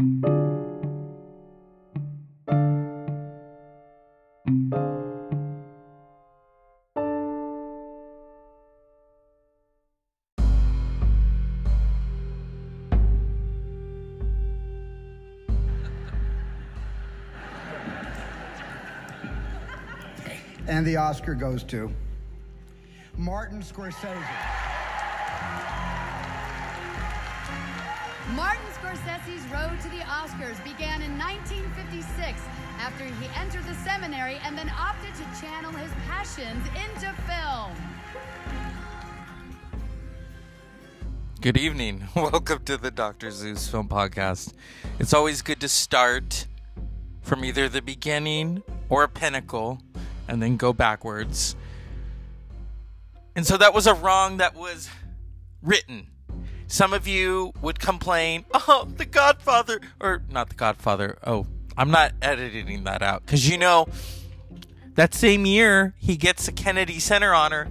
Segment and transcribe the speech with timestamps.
[0.00, 0.24] And
[20.86, 21.92] the Oscar goes to
[23.18, 24.16] Martin Scorsese.
[28.28, 32.40] Martin Scorsese's road to the Oscars began in 1956
[32.78, 37.72] after he entered the seminary and then opted to channel his passions into film.
[41.40, 42.06] Good evening.
[42.14, 43.30] Welcome to the Dr.
[43.30, 44.52] Zeus Film Podcast.
[44.98, 46.46] It's always good to start
[47.22, 49.80] from either the beginning or a pinnacle
[50.28, 51.56] and then go backwards.
[53.34, 54.90] And so that was a wrong that was
[55.62, 56.08] written.
[56.70, 61.18] Some of you would complain, oh, The Godfather, or not The Godfather.
[61.26, 61.44] Oh,
[61.76, 63.88] I'm not editing that out because you know
[64.94, 67.68] that same year he gets a Kennedy Center honor,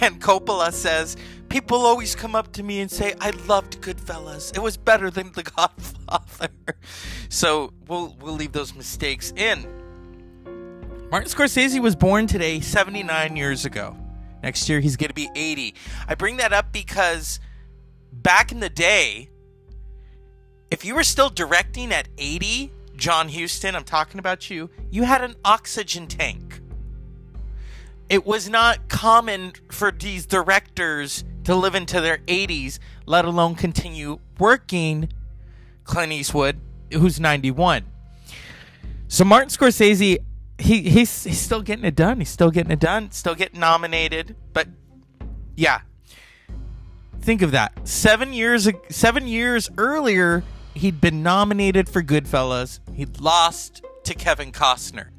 [0.00, 1.16] and Coppola says,
[1.48, 4.56] People always come up to me and say, I loved Goodfellas.
[4.56, 6.48] It was better than The Godfather.
[7.28, 9.64] So we'll, we'll leave those mistakes in.
[11.12, 13.96] Martin Scorsese was born today 79 years ago.
[14.42, 15.76] Next year, he's going to be 80.
[16.08, 17.38] I bring that up because
[18.12, 19.30] back in the day,
[20.70, 25.22] if you were still directing at 80, John Huston, I'm talking about you, you had
[25.22, 26.60] an oxygen tank.
[28.08, 34.18] It was not common for these directors to live into their 80s, let alone continue
[34.38, 35.08] working.
[35.84, 36.60] Clint Eastwood,
[36.92, 37.84] who's 91.
[39.08, 40.18] So Martin Scorsese
[40.60, 42.18] he he's he's still getting it done.
[42.18, 43.10] He's still getting it done.
[43.10, 44.36] Still getting nominated.
[44.52, 44.68] But
[45.56, 45.80] yeah,
[47.30, 47.72] think of that.
[47.86, 50.42] Seven years seven years earlier,
[50.74, 52.80] he'd been nominated for Goodfellas.
[52.92, 55.10] He'd lost to Kevin Costner.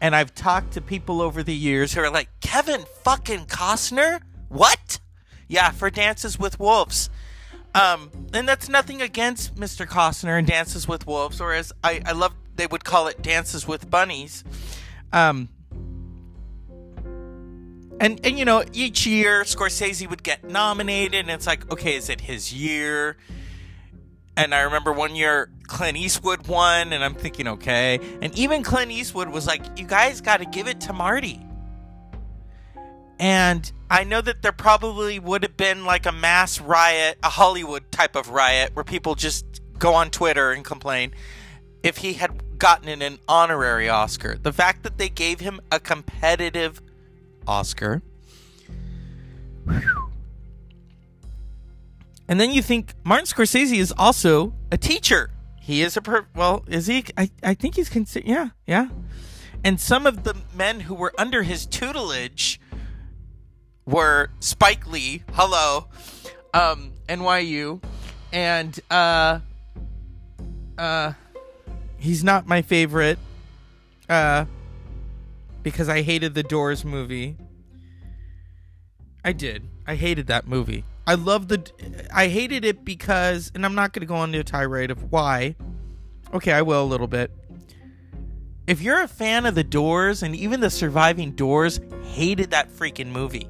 [0.00, 4.22] And I've talked to people over the years who are like, Kevin fucking Costner?
[4.48, 4.98] What?
[5.46, 7.10] Yeah, for Dances with Wolves.
[7.76, 9.86] Um, and that's nothing against Mr.
[9.86, 13.68] Costner and Dances with Wolves, or as I, I love they would call it Dances
[13.68, 14.42] with Bunnies.
[15.12, 15.48] Um,
[18.00, 22.08] and and you know each year Scorsese would get nominated, and it's like, okay, is
[22.08, 23.16] it his year?
[24.36, 28.00] And I remember one year Clint Eastwood won, and I'm thinking, okay.
[28.20, 31.40] And even Clint Eastwood was like, you guys got to give it to Marty.
[33.18, 37.92] And I know that there probably would have been like a mass riot, a Hollywood
[37.92, 41.12] type of riot, where people just go on Twitter and complain
[41.82, 44.36] if he had gotten an honorary Oscar.
[44.36, 46.80] The fact that they gave him a competitive
[47.46, 48.02] Oscar.
[52.26, 55.30] And then you think Martin Scorsese is also a teacher.
[55.60, 57.04] He is a per- well, is he?
[57.16, 58.28] I, I think he's considered.
[58.28, 58.88] Yeah, yeah.
[59.62, 62.60] And some of the men who were under his tutelage
[63.86, 65.86] were Spike Lee, hello,
[66.52, 67.82] um, NYU,
[68.32, 69.40] and uh,
[70.76, 71.12] uh,
[71.98, 73.18] he's not my favorite
[74.08, 74.44] uh
[75.64, 77.36] because I hated the Doors movie.
[79.24, 79.68] I did.
[79.86, 80.84] I hated that movie.
[81.06, 81.68] I love the
[82.14, 85.56] I hated it because and I'm not going to go into a tirade of why.
[86.32, 87.32] Okay, I will a little bit.
[88.66, 93.08] If you're a fan of the Doors and even the surviving Doors hated that freaking
[93.08, 93.48] movie.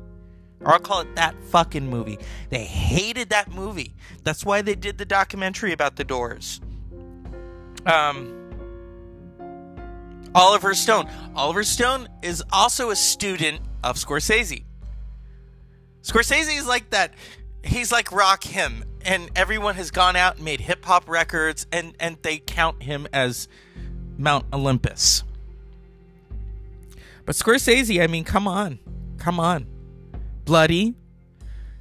[0.60, 2.18] Or I'll call it that fucking movie.
[2.48, 3.94] They hated that movie.
[4.22, 6.60] That's why they did the documentary about the Doors.
[7.86, 8.43] Um
[10.34, 11.08] Oliver Stone.
[11.36, 14.64] Oliver Stone is also a student of Scorsese.
[16.02, 17.14] Scorsese is like that.
[17.62, 22.18] He's like Rakim, and everyone has gone out and made hip hop records, and and
[22.22, 23.48] they count him as
[24.18, 25.22] Mount Olympus.
[27.24, 28.80] But Scorsese, I mean, come on,
[29.18, 29.66] come on,
[30.44, 30.94] bloody.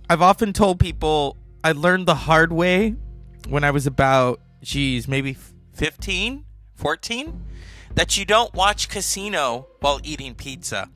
[0.09, 2.95] I've often told people I learned the hard way
[3.49, 5.35] when I was about, geez, maybe
[5.73, 6.45] 15,
[6.75, 7.43] 14
[7.95, 10.89] that you don't watch Casino while eating pizza.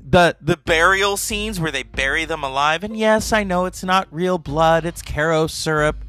[0.00, 4.08] The the burial scenes where they bury them alive, and yes, I know it's not
[4.10, 6.04] real blood, it's Karo syrup.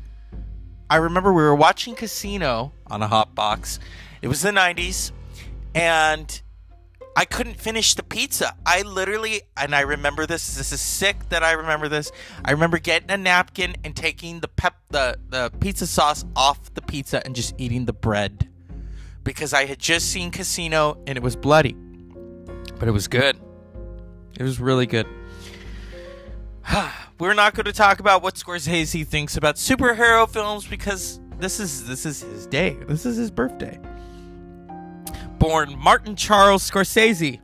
[0.90, 3.80] I remember we were watching Casino on a hot box.
[4.22, 5.12] It was the 90s,
[5.74, 6.42] and
[7.16, 8.56] I couldn't finish the pizza.
[8.66, 10.56] I literally, and I remember this.
[10.56, 12.12] This is sick that I remember this.
[12.44, 16.82] I remember getting a napkin and taking the pep, the the pizza sauce off the
[16.82, 18.50] pizza and just eating the bread
[19.24, 21.74] because I had just seen Casino and it was bloody.
[22.80, 23.38] But it was good.
[24.38, 25.08] It was really good.
[27.20, 31.88] We're not going to talk about what Scorsese thinks about superhero films because this is
[31.88, 32.78] this is his day.
[32.88, 33.80] This is his birthday.
[35.38, 37.40] Born Martin Charles Scorsese,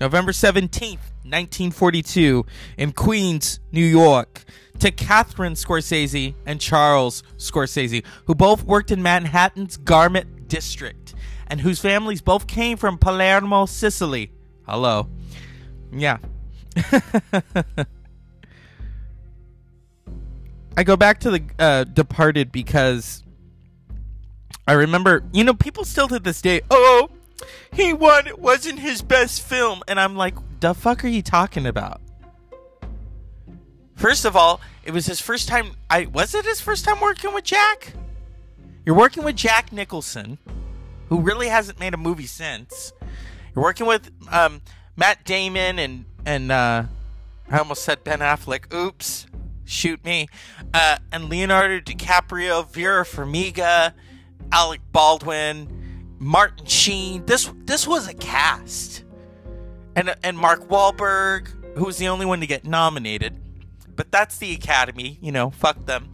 [0.00, 2.44] November 17th, 1942,
[2.76, 4.44] in Queens, New York,
[4.80, 11.14] to Catherine Scorsese and Charles Scorsese, who both worked in Manhattan's garment district
[11.46, 14.32] and whose families both came from Palermo, Sicily.
[14.66, 15.08] Hello.
[15.92, 16.18] Yeah.
[20.76, 23.22] I go back to the uh, Departed because
[24.66, 27.08] I remember, you know, people still to this day, oh,
[27.72, 28.26] he won.
[28.26, 29.82] It wasn't his best film.
[29.88, 32.00] And I'm like, the fuck are you talking about?
[33.94, 35.72] First of all, it was his first time.
[35.88, 37.94] I was it his first time working with Jack.
[38.86, 40.38] You're working with Jack Nicholson,
[41.08, 42.92] who really hasn't made a movie since.
[43.52, 44.62] You're working with um,
[44.96, 46.84] Matt Damon and and uh,
[47.50, 48.72] I almost said Ben Affleck.
[48.72, 49.26] Oops,
[49.64, 50.28] shoot me.
[50.72, 53.92] Uh, and Leonardo DiCaprio, Vera Farmiga,
[54.52, 57.26] Alec Baldwin, Martin Sheen.
[57.26, 59.02] This this was a cast,
[59.96, 63.40] and and Mark Wahlberg, who was the only one to get nominated
[63.96, 65.18] but that's the Academy.
[65.20, 66.12] You know, fuck them.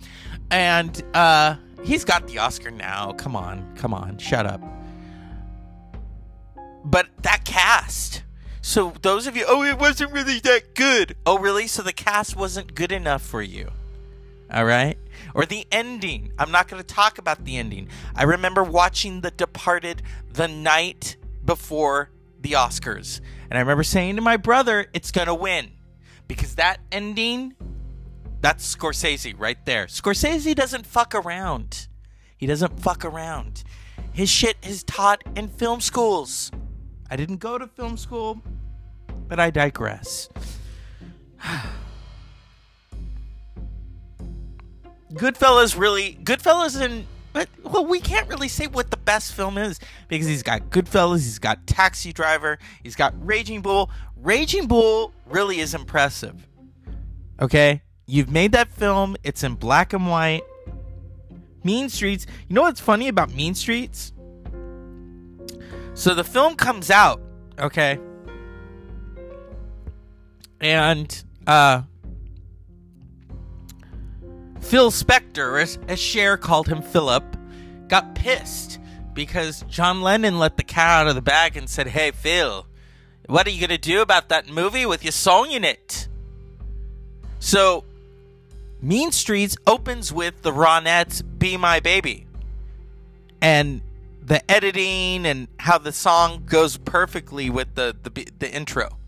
[0.53, 3.13] And uh, he's got the Oscar now.
[3.13, 4.61] Come on, come on, shut up.
[6.85, 8.23] But that cast.
[8.61, 11.17] So those of you, oh, it wasn't really that good.
[11.25, 11.67] Oh, really?
[11.67, 13.71] So the cast wasn't good enough for you.
[14.53, 14.99] All right?
[15.35, 16.33] Or the ending.
[16.39, 17.89] I'm not going to talk about the ending.
[18.15, 20.03] I remember watching The Departed
[20.35, 23.21] the night before the Oscars.
[23.51, 25.71] And I remember saying to my brother, it's going to win.
[26.29, 27.55] Because that ending
[28.43, 29.87] that's Scorsese right there.
[29.87, 31.87] Scorsese doesn't fuck around.
[32.37, 33.63] He doesn't fuck around.
[34.13, 36.51] His shit is taught in film schools.
[37.09, 38.43] I didn't go to film school,
[39.29, 40.29] but I digress.
[45.13, 49.79] Goodfellas really Goodfellas and but well we can't really say what the best film is
[50.09, 53.91] because he's got Goodfellas, he's got Taxi Driver, he's got Raging Bull.
[54.17, 56.47] Raging Bull really is impressive.
[57.41, 57.83] Okay?
[58.13, 60.43] You've made that film, it's in black and white.
[61.65, 62.27] Mean Streets.
[62.47, 64.13] You know what's funny about Mean Streets?
[65.95, 67.23] So the film comes out,
[67.59, 67.99] okay?
[70.61, 71.85] And uh
[74.61, 77.25] Phil Spector, as, as Cher called him Philip,
[77.89, 78.79] got pissed
[79.15, 82.67] because John Lennon let the cat out of the bag and said, Hey, Phil,
[83.25, 86.09] what are you going to do about that movie with your song in it?
[87.39, 87.85] So
[88.83, 92.27] Mean Streets opens with the Ronettes' Be My Baby.
[93.41, 93.81] And
[94.21, 98.99] the editing and how the song goes perfectly with the, the, the intro.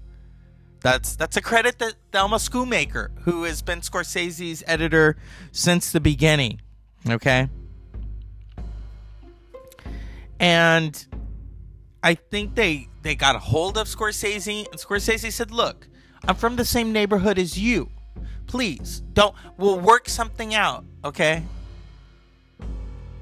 [0.81, 5.17] That's that's a credit to Thelma Schoonmaker, who has been Scorsese's editor
[5.50, 6.61] since the beginning.
[7.09, 7.49] Okay?
[10.38, 11.06] And
[12.03, 15.88] I think they they got a hold of Scorsese and Scorsese said, "Look,
[16.29, 17.91] I'm from the same neighborhood as you.
[18.46, 19.35] Please don't.
[19.56, 21.43] We'll work something out, okay?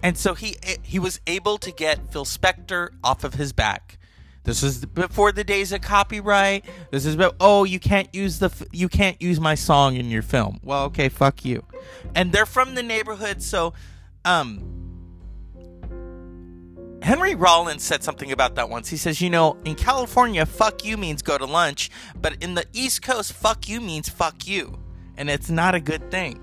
[0.03, 3.99] And so he he was able to get Phil Spector off of his back.
[4.45, 6.65] This is before the days of copyright.
[6.91, 10.23] This is about oh you can't use the you can't use my song in your
[10.23, 10.59] film.
[10.65, 11.65] Well, okay, fuck you.
[12.17, 13.75] And they're from the neighborhood, so
[14.25, 14.81] um
[17.03, 18.89] Henry Rollins said something about that once.
[18.89, 22.65] He says, you know, in California, fuck you means go to lunch, but in the
[22.73, 24.79] East Coast, fuck you means fuck you
[25.17, 26.41] and it's not a good thing.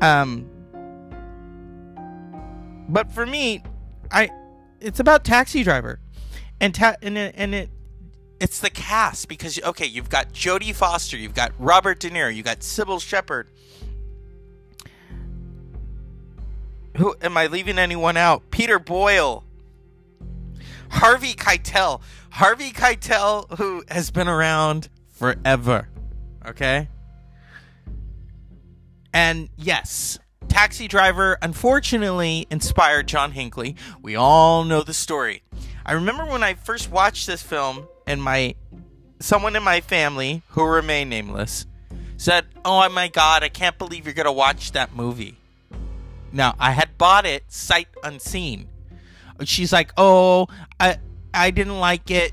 [0.00, 0.48] Um,
[2.88, 3.62] but for me,
[4.10, 4.30] I
[4.80, 6.00] it's about Taxi Driver,
[6.60, 7.70] and ta- and it, and it
[8.40, 12.42] it's the cast because okay, you've got Jodie Foster, you've got Robert De Niro, you
[12.42, 13.48] got Cybill Shepherd.
[16.96, 18.50] Who am I leaving anyone out?
[18.50, 19.44] Peter Boyle,
[20.90, 25.88] Harvey Keitel, Harvey Keitel, who has been around forever.
[26.46, 26.88] Okay,
[29.12, 33.76] and yes, Taxi Driver unfortunately inspired John Hinckley.
[34.02, 35.42] We all know the story.
[35.84, 38.54] I remember when I first watched this film and my
[39.20, 41.66] someone in my family who remain nameless
[42.16, 45.36] said, "Oh my god, I can't believe you're going to watch that movie."
[46.32, 48.68] Now, I had bought it sight unseen.
[49.44, 50.48] She's like, "Oh,
[50.80, 50.98] I
[51.32, 52.32] I didn't like it.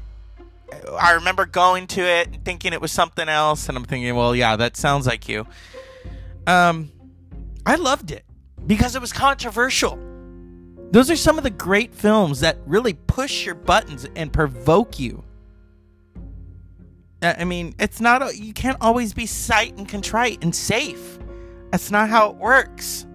[0.99, 4.35] I remember going to it and thinking it was something else, and I'm thinking, well,
[4.35, 5.45] yeah, that sounds like you."
[6.47, 6.91] Um,
[7.65, 8.25] I loved it
[8.65, 9.99] because it was controversial.
[10.91, 15.23] Those are some of the great films that really push your buttons and provoke you.
[17.21, 21.17] I mean, it's not, you can't always be sight and contrite and safe.
[21.71, 23.07] That's not how it works.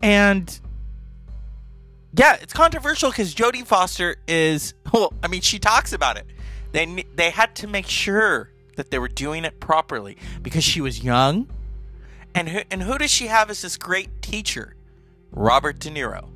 [0.00, 0.60] And
[2.14, 4.74] yeah, it's controversial because Jodie Foster is.
[4.92, 6.26] Well, I mean, she talks about it.
[6.72, 11.02] They they had to make sure that they were doing it properly because she was
[11.02, 11.48] young,
[12.34, 14.76] and who, and who does she have as this great teacher?
[15.30, 16.28] Robert De Niro.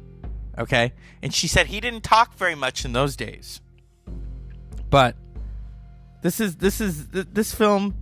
[0.59, 3.61] Okay, and she said he didn't talk very much in those days,
[4.89, 5.17] but
[6.23, 7.95] this is this is this film.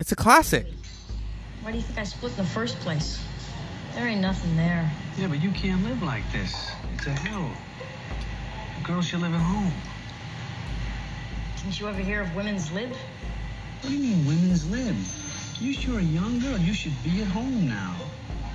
[0.00, 0.66] It's a classic.
[1.62, 3.22] Why do you think I split in the first place?
[3.94, 4.90] There ain't nothing there.
[5.16, 6.70] Yeah, but you can't live like this.
[6.94, 7.50] It's a hell.
[8.82, 9.72] Girls should live at home.
[11.56, 12.92] Didn't you ever hear of women's lib?
[13.84, 14.96] What do you mean women's lib?
[15.60, 16.56] You sure a young girl.
[16.56, 17.94] You should be at home now.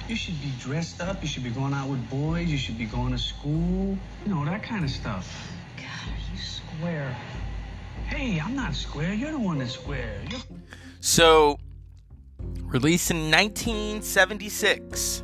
[0.08, 1.22] You should be dressed up.
[1.22, 2.50] You should be going out with boys.
[2.50, 3.96] You should be going to school.
[4.26, 5.32] You know, that kind of stuff.
[5.78, 7.16] God, are you square?
[8.08, 9.14] Hey, I'm not square.
[9.14, 10.20] You're the one that's square.
[10.32, 10.40] You're...
[11.00, 11.60] So,
[12.64, 15.24] released in 1976.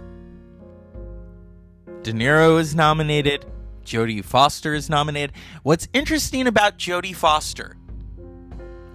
[2.03, 3.47] De Niro is nominated.
[3.83, 5.35] Jodie Foster is nominated.
[5.63, 7.75] What's interesting about Jodie Foster,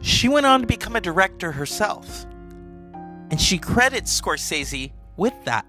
[0.01, 2.27] she went on to become a director herself.
[3.31, 5.67] And she credits Scorsese with that.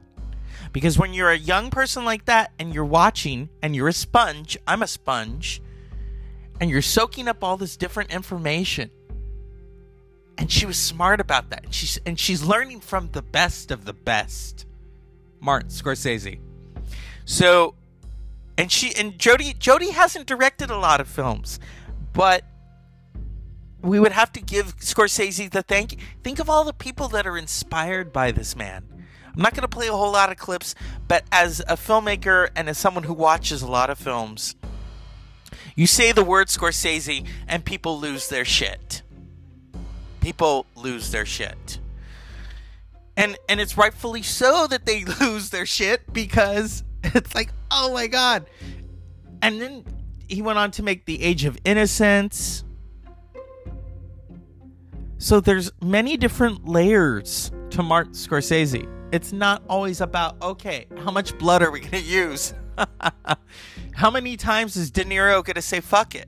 [0.74, 4.58] Because when you're a young person like that and you're watching and you're a sponge,
[4.66, 5.62] I'm a sponge,
[6.60, 8.90] and you're soaking up all this different information.
[10.38, 11.66] And she was smart about that.
[11.66, 14.66] And She's and she's learning from the best of the best.
[15.40, 16.40] Martin Scorsese.
[17.26, 17.76] So
[18.58, 21.60] and she and Jodie Jodie hasn't directed a lot of films,
[22.14, 22.44] but
[23.82, 25.98] we would have to give Scorsese the thank you.
[26.24, 28.86] think of all the people that are inspired by this man.
[29.34, 30.76] I'm not going to play a whole lot of clips,
[31.08, 34.56] but as a filmmaker and as someone who watches a lot of films,
[35.76, 39.04] you say the word Scorsese and people lose their shit.
[40.20, 41.80] People lose their shit.
[43.18, 48.08] And and it's rightfully so that they lose their shit because it's like, oh my
[48.08, 48.46] god.
[49.42, 49.86] And then
[50.28, 52.64] he went on to make The Age of Innocence.
[55.22, 58.90] So there's many different layers to Martin Scorsese.
[59.12, 62.56] It's not always about, okay, how much blood are we going to use?
[63.94, 66.28] how many times is De Niro going to say fuck it?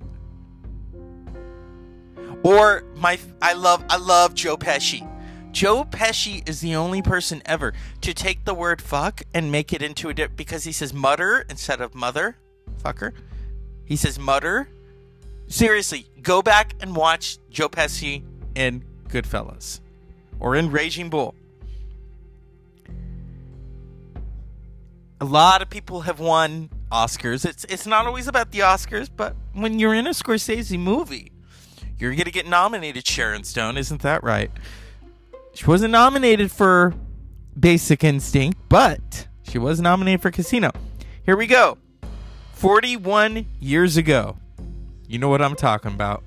[2.43, 5.09] Or my I love I love Joe Pesci.
[5.51, 9.81] Joe Pesci is the only person ever to take the word fuck and make it
[9.81, 12.37] into a dip because he says mutter instead of mother.
[12.83, 13.13] Fucker.
[13.85, 14.69] He says mutter.
[15.47, 18.23] Seriously, go back and watch Joe Pesci
[18.55, 19.79] in Goodfellas
[20.39, 21.35] or in Raging Bull.
[25.21, 27.45] A lot of people have won Oscars.
[27.45, 31.31] It's it's not always about the Oscars, but when you're in a Scorsese movie,
[31.97, 33.77] you're to get nominated, Sharon Stone.
[33.77, 34.51] Isn't that right?
[35.53, 36.93] She wasn't nominated for
[37.57, 40.71] Basic Instinct, but she was nominated for Casino.
[41.25, 41.77] Here we go.
[42.53, 44.37] 41 years ago.
[45.07, 46.23] You know what I'm talking about.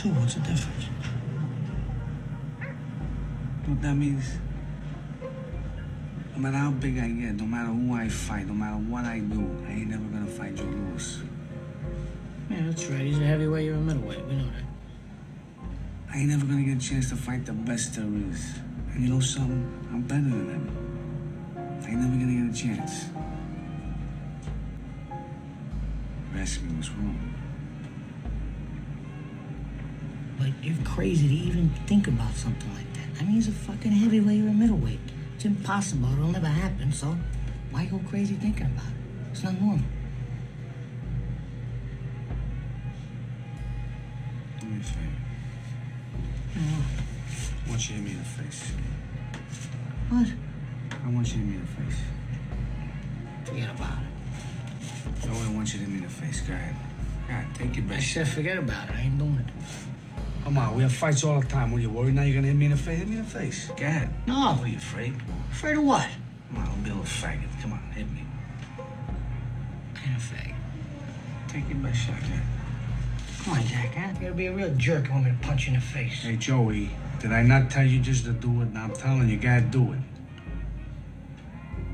[0.00, 0.20] I got them too.
[0.20, 0.86] What's the difference?
[2.60, 2.66] You
[3.66, 4.38] know what that means?
[6.34, 9.18] No matter how big I get, no matter who I fight, no matter what I
[9.18, 11.22] do, I ain't never gonna fight Joe Louis.
[12.48, 13.00] Yeah, that's right.
[13.02, 14.24] He's a heavyweight, you're a middleweight.
[14.26, 14.64] We know that.
[16.12, 18.54] I ain't never gonna get a chance to fight the best there is.
[18.92, 19.88] And you know something?
[19.92, 21.82] I'm better than him.
[21.84, 23.04] I ain't never gonna get a chance.
[26.34, 27.29] Ask me what's wrong.
[30.40, 33.20] But you're crazy to even think about something like that.
[33.20, 34.98] I mean, he's a fucking heavyweight or a middleweight.
[35.36, 36.10] It's impossible.
[36.14, 36.92] It'll never happen.
[36.92, 37.14] So
[37.70, 39.30] why go crazy thinking about it?
[39.32, 39.84] It's not normal.
[44.60, 45.06] Do me a favor.
[46.56, 46.84] Oh.
[47.66, 48.72] I want you to hit me in the face.
[50.08, 50.26] What?
[51.04, 52.00] I want you to hit me in the face.
[53.44, 55.22] Forget about it.
[55.22, 56.40] Joey, I want you to hit me in the face.
[56.40, 56.76] Go ahead.
[57.28, 58.94] Go ahead, take your I said forget about it.
[58.96, 59.89] I ain't doing it.
[60.50, 61.70] Come on, we have fights all the time.
[61.70, 62.98] What are you worried now you're gonna hit me in the face?
[62.98, 63.68] Hit me in the face.
[63.68, 64.12] Go ahead.
[64.26, 64.34] No.
[64.34, 65.14] What are you afraid?
[65.52, 66.08] Afraid of what?
[66.48, 67.62] Come on, don't be a little faggot.
[67.62, 68.24] Come on, hit me.
[69.94, 70.52] Kind of fag.
[71.46, 72.42] Take your best shot, man.
[73.44, 73.94] Come on, Jack.
[73.94, 74.08] Huh?
[74.14, 75.06] You gotta be a real jerk.
[75.06, 76.24] You want me to punch you in the face?
[76.24, 76.90] Hey, Joey,
[77.20, 78.72] did I not tell you just to do it?
[78.72, 80.00] Now I'm telling you, you gotta do it.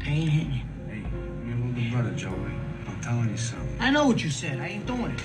[0.03, 0.63] I ain't hitting you.
[0.89, 1.05] Hey,
[1.47, 2.33] you're a little brother, Joey.
[2.89, 3.77] I'm telling you something.
[3.81, 4.59] I know what you said.
[4.61, 5.21] I ain't doing it.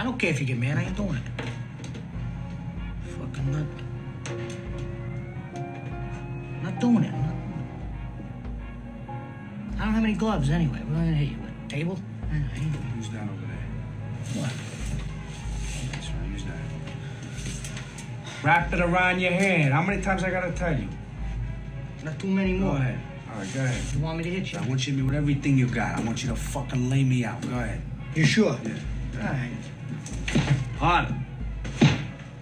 [0.00, 0.78] I don't care if you get mad.
[0.78, 1.22] I ain't doing it.
[3.18, 3.66] Fucking not.
[6.62, 7.12] Not doing it.
[9.78, 10.80] I don't have any gloves anyway.
[10.88, 11.68] We're not gonna hit you with?
[11.68, 11.98] Table?
[12.96, 13.66] Who's down over there.
[14.40, 14.52] What?
[15.76, 16.30] Oh, that's right.
[16.32, 16.56] Use that.
[18.42, 19.74] Wrap it around your hand.
[19.74, 20.88] How many times I gotta tell you?
[22.02, 22.70] Not too many more.
[22.70, 22.98] Go ahead.
[23.30, 23.82] All right, go ahead.
[23.94, 24.58] You want me to hit you?
[24.60, 25.98] I want you to hit me with everything you got.
[25.98, 27.42] I want you to fucking lay me out.
[27.42, 27.82] Go ahead.
[28.14, 28.58] You sure?
[28.64, 29.20] Yeah.
[29.20, 29.50] All right.
[30.78, 31.14] Harder.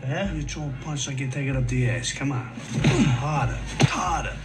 [0.03, 0.33] Yeah?
[0.33, 2.13] You throw a punch like you take it up the ass.
[2.13, 2.47] Come on.
[2.47, 3.59] Harder.
[3.83, 4.37] Harder.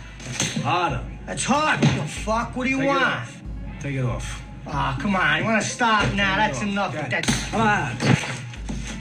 [0.61, 1.03] Harder.
[1.25, 1.79] That's hard.
[1.79, 2.55] What the fuck?
[2.55, 3.03] What do you Take want?
[3.03, 3.41] off.
[3.79, 4.43] Take it off.
[4.67, 5.39] Ah, come on.
[5.39, 6.35] You want to stop now?
[6.35, 6.93] That's enough.
[6.93, 7.51] That's ahead.
[7.51, 8.33] Come on.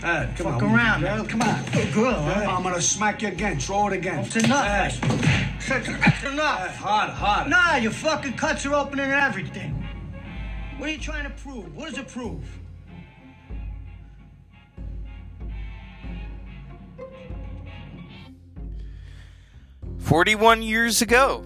[0.04, 0.74] Uh, come fuck on.
[0.74, 1.24] around, Girl.
[1.24, 1.64] Come on.
[1.72, 2.14] Good girl?
[2.14, 3.58] I'm gonna smack you again.
[3.58, 4.22] Throw it again.
[4.22, 4.98] That's enough.
[5.68, 6.76] That's, enough.
[6.76, 7.50] harder, harder.
[7.50, 9.70] Nah, your fucking cuts are opening and everything.
[10.78, 11.72] What are you trying to prove?
[11.76, 12.44] What does it prove?
[20.02, 21.44] Forty-one years ago,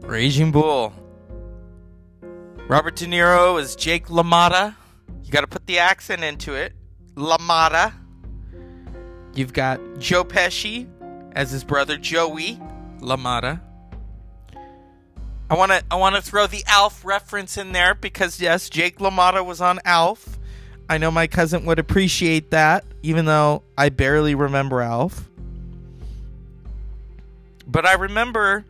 [0.00, 0.92] Raging Bull.
[2.68, 4.74] Robert De Niro is Jake LaMotta.
[5.24, 6.72] You got to put the accent into it.
[7.14, 7.92] LaMotta.
[9.34, 10.88] You've got Joe Pesci
[11.32, 12.60] as his brother Joey
[12.98, 13.60] LaMotta.
[15.48, 18.98] I want to I want to throw the Alf reference in there because yes, Jake
[18.98, 20.38] LaMotta was on Alf.
[20.88, 25.29] I know my cousin would appreciate that, even though I barely remember Alf.
[27.70, 28.64] But I remember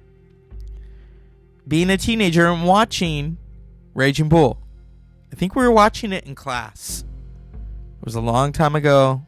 [1.66, 3.38] being a teenager and watching
[3.94, 4.58] Raging Bull.
[5.32, 7.04] I think we were watching it in class.
[7.98, 9.24] It was a long time ago.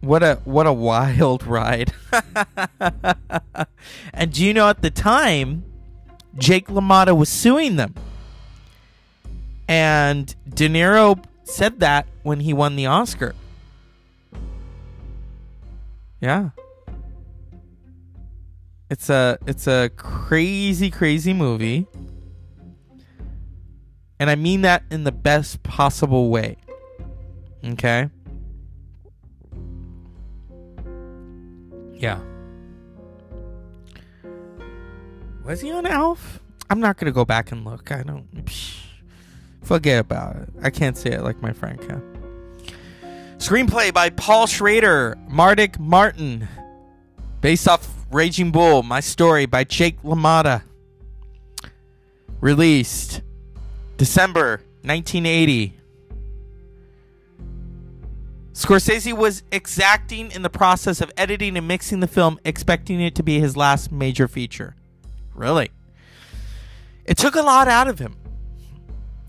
[0.00, 1.94] What a what a wild ride.
[4.12, 5.64] and do you know at the time
[6.36, 7.94] Jake LaMotta was suing them.
[9.66, 13.34] And De Niro said that when he won the Oscar.
[16.24, 16.48] Yeah.
[18.88, 21.86] It's a it's a crazy crazy movie.
[24.18, 26.56] And I mean that in the best possible way.
[27.62, 28.08] Okay?
[31.92, 32.18] Yeah.
[35.44, 36.40] Was he on Alf?
[36.70, 37.92] I'm not going to go back and look.
[37.92, 38.78] I don't psh,
[39.60, 40.48] forget about it.
[40.62, 42.13] I can't say it like my friend can.
[43.44, 46.48] Screenplay by Paul Schrader, Mardik Martin.
[47.42, 50.62] Based off Raging Bull, My Story by Jake LaMotta.
[52.40, 53.20] Released
[53.98, 55.78] December 1980.
[58.54, 63.22] Scorsese was exacting in the process of editing and mixing the film, expecting it to
[63.22, 64.74] be his last major feature.
[65.34, 65.70] Really?
[67.04, 68.16] It took a lot out of him.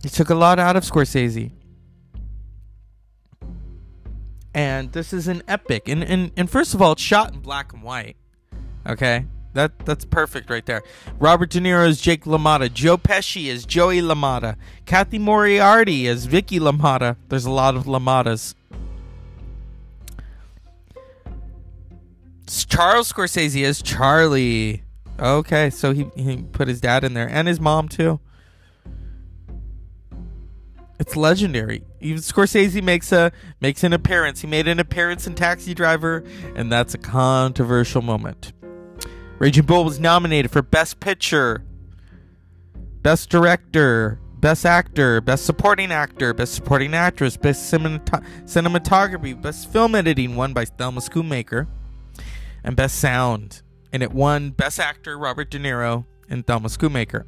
[0.05, 1.51] It took a lot out of Scorsese
[4.55, 5.87] and this is an epic.
[5.87, 8.15] And and, and first of all, it's shot in black and white.
[8.87, 10.81] Okay, that that's perfect right there.
[11.19, 12.73] Robert De Niro is Jake LaMotta.
[12.73, 14.55] Joe Pesci is Joey LaMotta.
[14.85, 17.17] Cathy Moriarty is Vicky LaMotta.
[17.27, 18.55] There's a lot of LaMottas.
[22.47, 24.83] Charles Scorsese is Charlie.
[25.19, 28.19] Okay, so he, he put his dad in there and his mom too.
[30.99, 31.83] It's legendary.
[32.05, 34.41] Even Scorsese makes a makes an appearance.
[34.41, 36.23] He made an appearance in Taxi Driver,
[36.55, 38.53] and that's a controversial moment.
[39.39, 41.65] Raging Bull was nominated for Best Picture,
[43.01, 49.95] Best Director, Best Actor, Best Supporting Actor, Best Supporting Actress, Best Cinemat- Cinematography, Best Film
[49.95, 51.65] Editing, won by Thelma Schoonmaker,
[52.63, 53.63] and Best Sound.
[53.91, 57.25] And it won Best Actor Robert De Niro and Thelma Schoonmaker.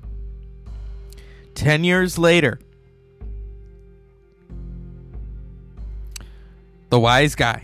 [1.56, 2.60] Ten years later,
[6.90, 7.64] The Wise Guy.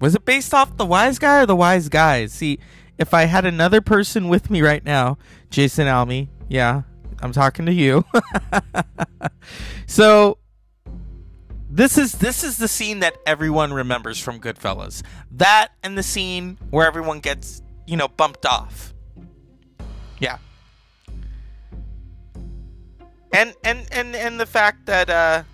[0.00, 2.32] Was it based off The Wise Guy or The Wise Guys?
[2.32, 2.58] See,
[2.98, 5.18] if I had another person with me right now,
[5.50, 6.82] Jason Almy, yeah,
[7.20, 8.04] I'm talking to you.
[9.86, 10.38] so
[11.70, 15.02] this is this is the scene that everyone remembers from Goodfellas.
[15.30, 18.92] That and the scene where everyone gets, you know, bumped off.
[20.18, 20.38] Yeah.
[23.32, 25.44] And and and and the fact that uh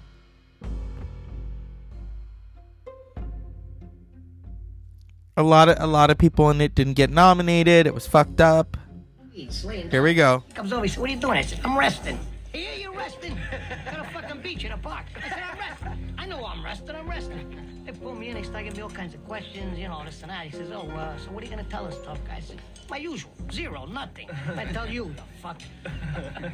[5.38, 7.86] a lot of a lot of people in it didn't get nominated.
[7.86, 8.76] It was fucked up.
[9.32, 10.42] Here we go.
[10.54, 11.38] Comes over, he said, what are you doing?
[11.38, 12.18] I said, I'm resting.
[12.52, 13.38] Here you're resting?
[13.84, 15.06] Got a fucking beach in a park.
[15.16, 16.14] I said, I'm resting.
[16.18, 17.84] I know I'm resting, I'm resting.
[17.86, 20.20] They pull me in, they start giving me all kinds of questions, you know, this
[20.22, 20.44] and that.
[20.44, 22.38] He says, oh, uh, so what are you gonna tell us, tough guy?
[22.38, 24.28] I said, my usual, zero, nothing.
[24.56, 25.62] I tell you, the fuck.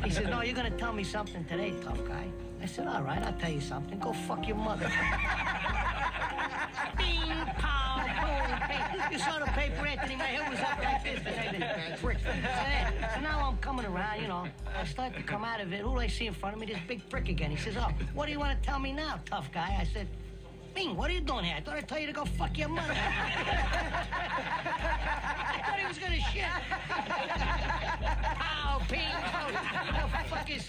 [0.05, 2.29] He says, no, you're gonna tell me something today, tough guy.
[2.62, 3.99] I said, all right, I'll tell you something.
[3.99, 4.92] Go fuck your mother.
[9.14, 10.16] You saw the paper, Anthony.
[10.16, 11.20] My head was up like this.
[12.00, 12.18] Prick.
[12.18, 12.33] So,
[13.14, 14.48] so now I'm coming around, you know.
[14.77, 15.83] I start to come out of it.
[15.83, 16.66] Who do I see in front of me?
[16.66, 17.53] This big prick again.
[17.53, 19.79] He says, oh, what do you want to tell me now, tough guy?
[19.81, 20.09] I said,
[20.74, 21.55] Bing, what are you doing here?
[21.57, 22.92] I thought I told you to go fuck your mother.
[22.96, 22.98] I
[25.64, 26.50] thought he was gonna shit.
[28.35, 29.46] Pow, Bing, pow.
[29.46, 30.66] The fuck is...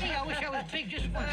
[0.00, 1.26] Gee, I wish I was big just once.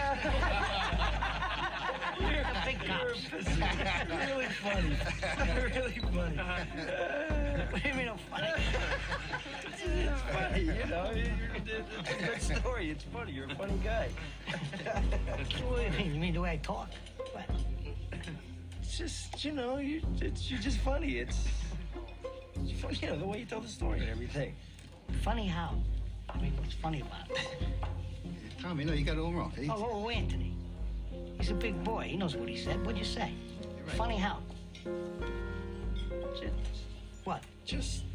[3.14, 4.28] The big cops.
[4.28, 4.98] really funny.
[5.64, 6.38] really funny.
[7.72, 8.48] What do you mean I'm funny?
[9.86, 11.12] It's funny, you know.
[11.14, 12.90] It's a good story.
[12.92, 13.32] It's funny.
[13.34, 14.10] You're a funny guy.
[14.48, 16.14] What do you mean?
[16.16, 16.90] You mean the way I talk?
[17.32, 17.46] What?
[18.82, 21.18] It's just, you know, you, it's, you're just funny.
[21.18, 21.48] It's,
[22.64, 24.56] it's funny, you know, the way you tell the story and everything.
[25.22, 25.76] Funny how?
[26.30, 27.48] I mean, what's funny about it?
[28.62, 29.52] Tommy, no, you got it all wrong.
[29.58, 30.56] He- Oh, oh, Anthony.
[31.44, 32.04] He's a big boy.
[32.04, 32.80] He knows what he said.
[32.86, 33.34] What'd you say?
[33.98, 34.38] Funny how?
[36.40, 36.54] Just,
[37.26, 37.44] What?
[37.66, 38.06] just,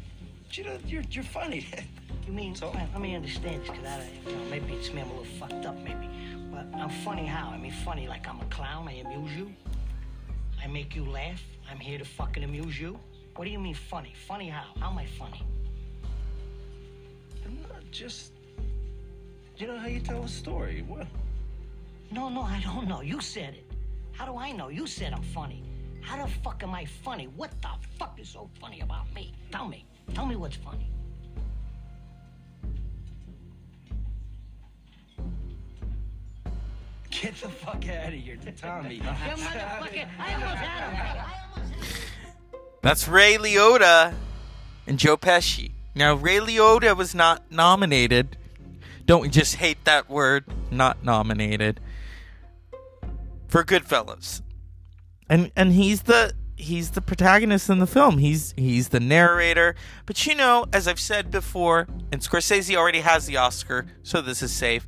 [0.53, 1.67] you know, you're, you're funny.
[2.25, 2.71] You mean, So?
[2.71, 5.25] well, let me understand this, because I, you know, maybe it's me, I'm a little
[5.39, 6.09] fucked up, maybe.
[6.51, 7.49] But I'm funny how?
[7.49, 9.53] I mean, funny like I'm a clown, I amuse you.
[10.63, 11.39] I make you laugh.
[11.69, 12.99] I'm here to fucking amuse you.
[13.35, 14.13] What do you mean funny?
[14.27, 14.73] Funny how?
[14.79, 15.43] How am I funny?
[17.45, 18.31] I'm not just,
[19.57, 20.83] you know how you tell a story.
[20.87, 21.05] What?
[22.11, 23.01] No, no, I don't know.
[23.01, 23.71] You said it.
[24.13, 24.69] How do I know?
[24.69, 25.63] You said I'm funny.
[26.01, 27.27] How the fuck am I funny?
[27.27, 29.33] What the fuck is so funny about me?
[29.51, 29.85] Tell me.
[30.13, 30.89] Tell me what's funny.
[37.11, 38.95] Get the fuck out of here, Tommy.
[38.95, 39.15] You motherfucker.
[39.19, 40.09] I almost had him.
[40.19, 41.23] I almost had
[41.73, 42.59] him.
[42.81, 44.13] That's Ray Liotta
[44.87, 45.71] and Joe Pesci.
[45.95, 48.37] Now, Ray Liotta was not nominated.
[49.05, 50.45] Don't we just hate that word?
[50.71, 51.79] Not nominated
[53.49, 54.41] for Goodfellas,
[55.29, 58.19] and and he's the he's the protagonist in the film.
[58.19, 59.75] He's he's the narrator.
[60.05, 64.41] But you know, as I've said before, and Scorsese already has the Oscar, so this
[64.41, 64.87] is safe.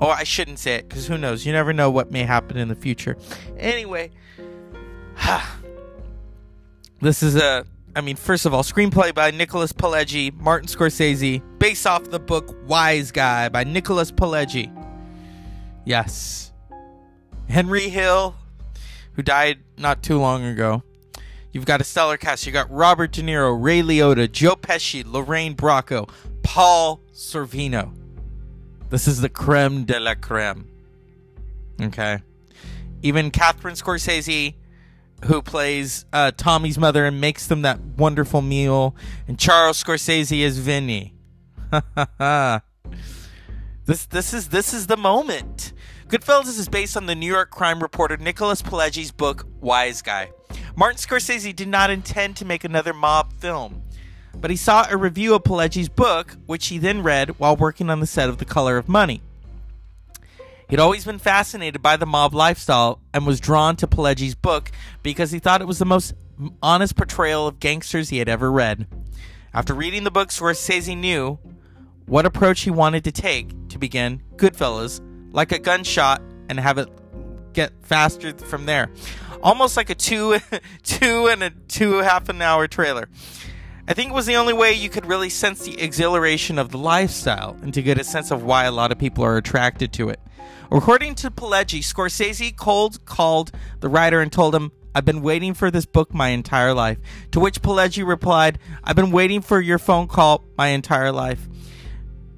[0.00, 1.44] Oh, I shouldn't say it because who knows?
[1.44, 3.16] You never know what may happen in the future.
[3.56, 4.10] Anyway,
[7.00, 7.64] this is a.
[7.96, 12.54] I mean, first of all, screenplay by Nicholas Pileggi, Martin Scorsese, based off the book
[12.66, 14.72] Wise Guy by Nicholas Pileggi.
[15.84, 16.47] Yes.
[17.48, 18.36] Henry Hill,
[19.14, 20.82] who died not too long ago.
[21.52, 22.46] You've got a stellar cast.
[22.46, 26.08] You got Robert De Niro, Ray Liotta, Joe Pesci, Lorraine Bracco,
[26.42, 27.94] Paul Sorvino.
[28.90, 30.68] This is the creme de la creme.
[31.80, 32.18] Okay.
[33.02, 34.54] Even Catherine Scorsese,
[35.24, 38.94] who plays uh, Tommy's mother and makes them that wonderful meal,
[39.26, 41.14] and Charles Scorsese is Vinny.
[43.84, 45.72] this this is this is the moment.
[46.08, 50.30] Goodfellas is based on the New York crime reporter Nicholas Pileggi's book Wise Guy.
[50.74, 53.82] Martin Scorsese did not intend to make another mob film,
[54.34, 58.00] but he saw a review of Pileggi's book, which he then read while working on
[58.00, 59.20] the set of The Color of Money.
[60.70, 64.70] He'd always been fascinated by the mob lifestyle and was drawn to Pileggi's book
[65.02, 66.14] because he thought it was the most
[66.62, 68.86] honest portrayal of gangsters he had ever read.
[69.52, 71.38] After reading the book, Scorsese knew
[72.06, 75.02] what approach he wanted to take to begin Goodfellas,
[75.38, 76.88] like a gunshot, and have it
[77.52, 78.90] get faster from there.
[79.40, 80.40] Almost like a two,
[80.82, 83.08] two and a two half an hour trailer.
[83.86, 86.78] I think it was the only way you could really sense the exhilaration of the
[86.78, 90.08] lifestyle and to get a sense of why a lot of people are attracted to
[90.08, 90.18] it.
[90.72, 95.70] According to Pileggi, Scorsese cold called the writer and told him, I've been waiting for
[95.70, 96.98] this book my entire life.
[97.30, 101.48] To which Pileggi replied, I've been waiting for your phone call my entire life.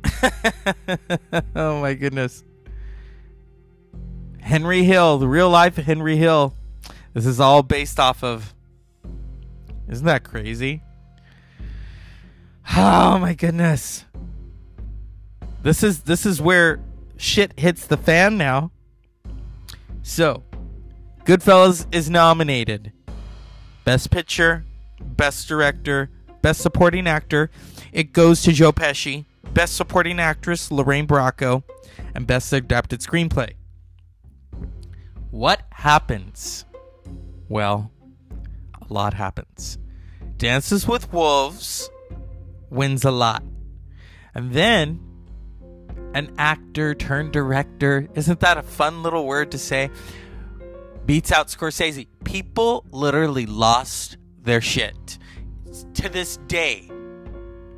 [1.56, 2.44] oh my goodness.
[4.50, 6.56] Henry Hill, the real life Henry Hill.
[7.14, 8.52] This is all based off of.
[9.88, 10.82] Isn't that crazy?
[12.76, 14.06] Oh my goodness.
[15.62, 16.80] This is this is where
[17.16, 18.72] shit hits the fan now.
[20.02, 20.42] So,
[21.24, 22.90] Goodfellas is nominated.
[23.84, 24.64] Best Picture,
[25.00, 26.10] Best Director,
[26.42, 27.50] Best Supporting Actor.
[27.92, 29.26] It goes to Joe Pesci.
[29.54, 31.62] Best Supporting Actress, Lorraine Bracco.
[32.16, 33.52] And Best Adapted Screenplay.
[35.30, 36.64] What happens?
[37.48, 37.92] Well,
[38.80, 39.78] a lot happens.
[40.36, 41.88] Dances with Wolves
[42.68, 43.44] wins a lot.
[44.34, 45.00] And then
[46.14, 49.90] an actor turned director, isn't that a fun little word to say?
[51.06, 52.08] Beats out Scorsese.
[52.24, 55.18] People literally lost their shit.
[55.94, 56.90] To this day,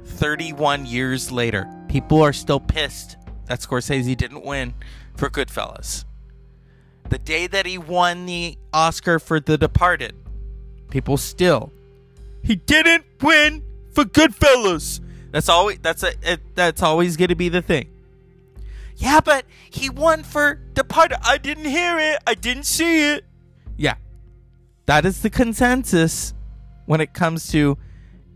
[0.04, 4.72] 31 years later, people are still pissed that Scorsese didn't win
[5.16, 6.06] for Goodfellas.
[7.12, 10.14] The day that he won the Oscar for The Departed,
[10.88, 11.70] people still
[12.42, 14.98] he didn't win for Goodfellas.
[15.30, 17.90] That's always that's a it, that's always going to be the thing.
[18.96, 21.18] Yeah, but he won for Departed.
[21.22, 22.18] I didn't hear it.
[22.26, 23.26] I didn't see it.
[23.76, 23.96] Yeah.
[24.86, 26.32] That is the consensus
[26.86, 27.76] when it comes to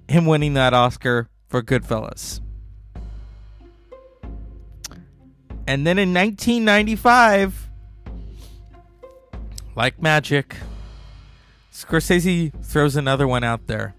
[0.07, 2.43] him winning that Oscar for Goodfellas.
[5.67, 7.66] And then in 1995,
[9.77, 10.57] like magic,
[11.73, 13.95] Scorsese throws another one out there.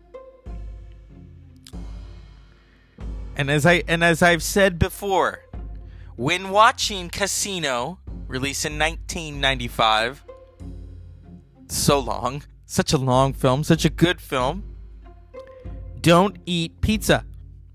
[3.37, 5.43] And as I and as I've said before,
[6.15, 10.25] when watching Casino, released in 1995,
[11.69, 14.63] so long, such a long film, such a good film.
[16.01, 17.25] Don't eat pizza.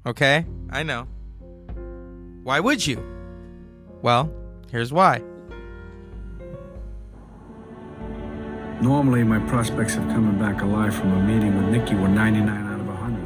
[0.05, 0.45] Okay?
[0.71, 1.07] I know.
[2.43, 3.01] Why would you?
[4.01, 4.33] Well,
[4.71, 5.23] here's why.
[8.83, 12.81] Normally, my prospects of coming back alive from a meeting with Nicky were 99 out
[12.81, 13.25] of 100.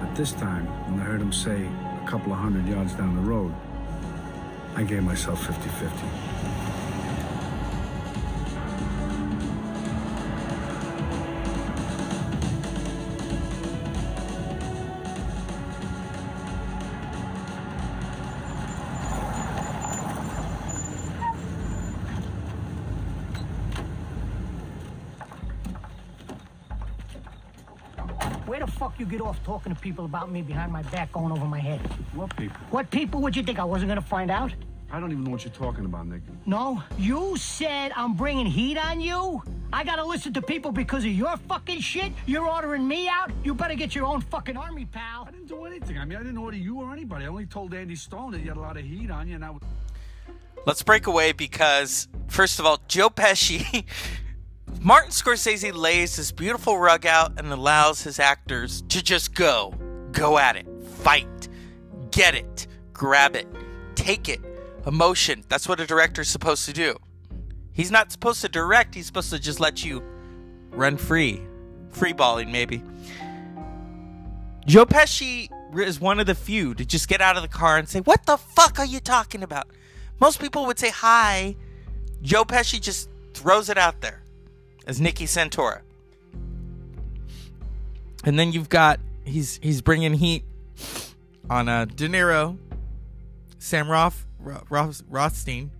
[0.00, 3.22] But this time, when I heard him say a couple of hundred yards down the
[3.22, 3.52] road,
[4.76, 6.27] I gave myself 50 50.
[29.28, 31.80] Off talking to people about me behind my back going over my head?
[32.14, 32.56] What people?
[32.70, 34.52] What people would you think I wasn't gonna find out?
[34.90, 36.22] I don't even know what you're talking about, Nick.
[36.46, 39.42] No, you said I'm bringing heat on you?
[39.70, 42.10] I gotta listen to people because of your fucking shit?
[42.24, 43.30] You're ordering me out?
[43.44, 45.26] You better get your own fucking army, pal.
[45.28, 45.98] I didn't do anything.
[45.98, 47.26] I mean, I didn't order you or anybody.
[47.26, 49.44] I only told Andy Stone that you had a lot of heat on you, and
[49.44, 49.60] I was.
[50.64, 53.84] Let's break away because, first of all, Joe Pesci,
[54.80, 59.74] Martin Scorsese lays this beautiful rug out and allows his actors to just go.
[60.12, 60.68] Go at it.
[61.00, 61.48] Fight.
[62.12, 62.68] Get it.
[62.92, 63.48] Grab it.
[63.96, 64.40] Take it.
[64.86, 65.42] Emotion.
[65.48, 66.96] That's what a director's supposed to do.
[67.72, 70.02] He's not supposed to direct, he's supposed to just let you
[70.70, 71.42] run free.
[71.90, 72.80] Free balling, maybe.
[74.64, 77.88] Joe Pesci is one of the few to just get out of the car and
[77.88, 79.68] say, What the fuck are you talking about?
[80.20, 81.56] Most people would say hi.
[82.22, 84.22] Joe Pesci just throws it out there
[84.88, 85.82] as Nicky Santoro.
[88.24, 90.42] And then you've got he's he's bringing heat
[91.48, 92.58] on uh, De Niro,
[93.58, 95.70] Sam Roth, Roth, Rothstein.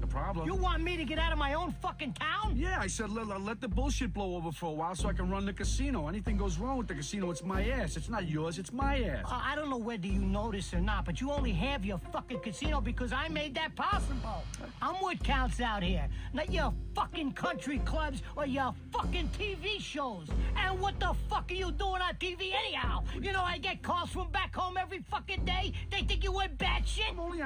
[0.00, 0.46] The problem?
[0.46, 2.54] You want me to get out of my own fucking town?
[2.56, 5.30] Yeah, I said let, let the bullshit blow over for a while so I can
[5.30, 6.08] run the casino.
[6.08, 7.96] Anything goes wrong with the casino, it's my ass.
[7.96, 9.24] It's not yours, it's my ass.
[9.24, 12.40] Uh, I don't know whether you notice or not, but you only have your fucking
[12.40, 14.42] casino because I made that possible.
[14.80, 20.28] I'm what counts out here, not your fucking country clubs or your fucking TV shows.
[20.56, 23.04] And what the fuck are you doing on TV anyhow?
[23.20, 25.72] You know I get calls from back home every fucking day.
[25.90, 27.06] They think you went bad shit.
[27.10, 27.42] I'm only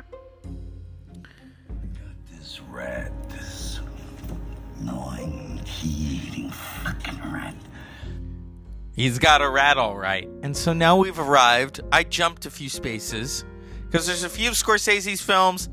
[4.81, 7.55] gnawing, key-eating fucking rat.
[8.95, 10.29] He's got a rat all right.
[10.43, 11.81] And so now we've arrived.
[11.93, 13.45] I jumped a few spaces
[13.85, 15.69] because there's a few Scorsese's films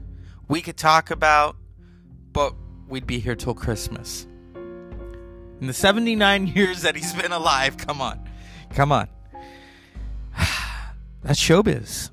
[0.48, 1.56] we could talk about,
[2.32, 2.54] but
[2.88, 4.28] we'd be here till Christmas.
[5.62, 8.20] In the 79 years that he's been alive, come on.
[8.72, 9.08] Come on.
[11.24, 12.10] That's showbiz.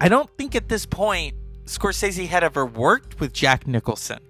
[0.00, 4.20] I don't think at this point Scorsese had ever worked with Jack Nicholson.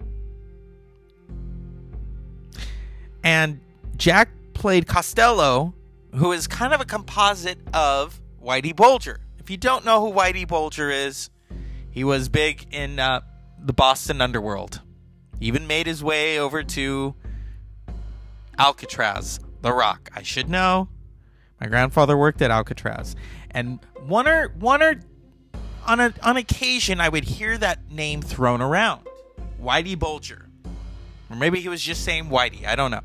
[3.23, 3.61] And
[3.97, 5.75] Jack played Costello,
[6.15, 9.21] who is kind of a composite of Whitey Bulger.
[9.39, 11.31] If you don't know who Whitey Bulger is,
[11.91, 13.21] he was big in uh,
[13.59, 14.81] the Boston underworld.
[15.41, 17.15] Even made his way over to
[18.59, 20.11] Alcatraz, The Rock.
[20.15, 20.89] I should know.
[21.61, 23.17] My grandfather worked at Alcatraz,
[23.51, 25.01] and one or one or
[25.87, 29.07] on a on occasion I would hear that name thrown around,
[29.61, 30.49] Whitey Bulger,
[31.31, 32.67] or maybe he was just saying Whitey.
[32.67, 33.01] I don't know.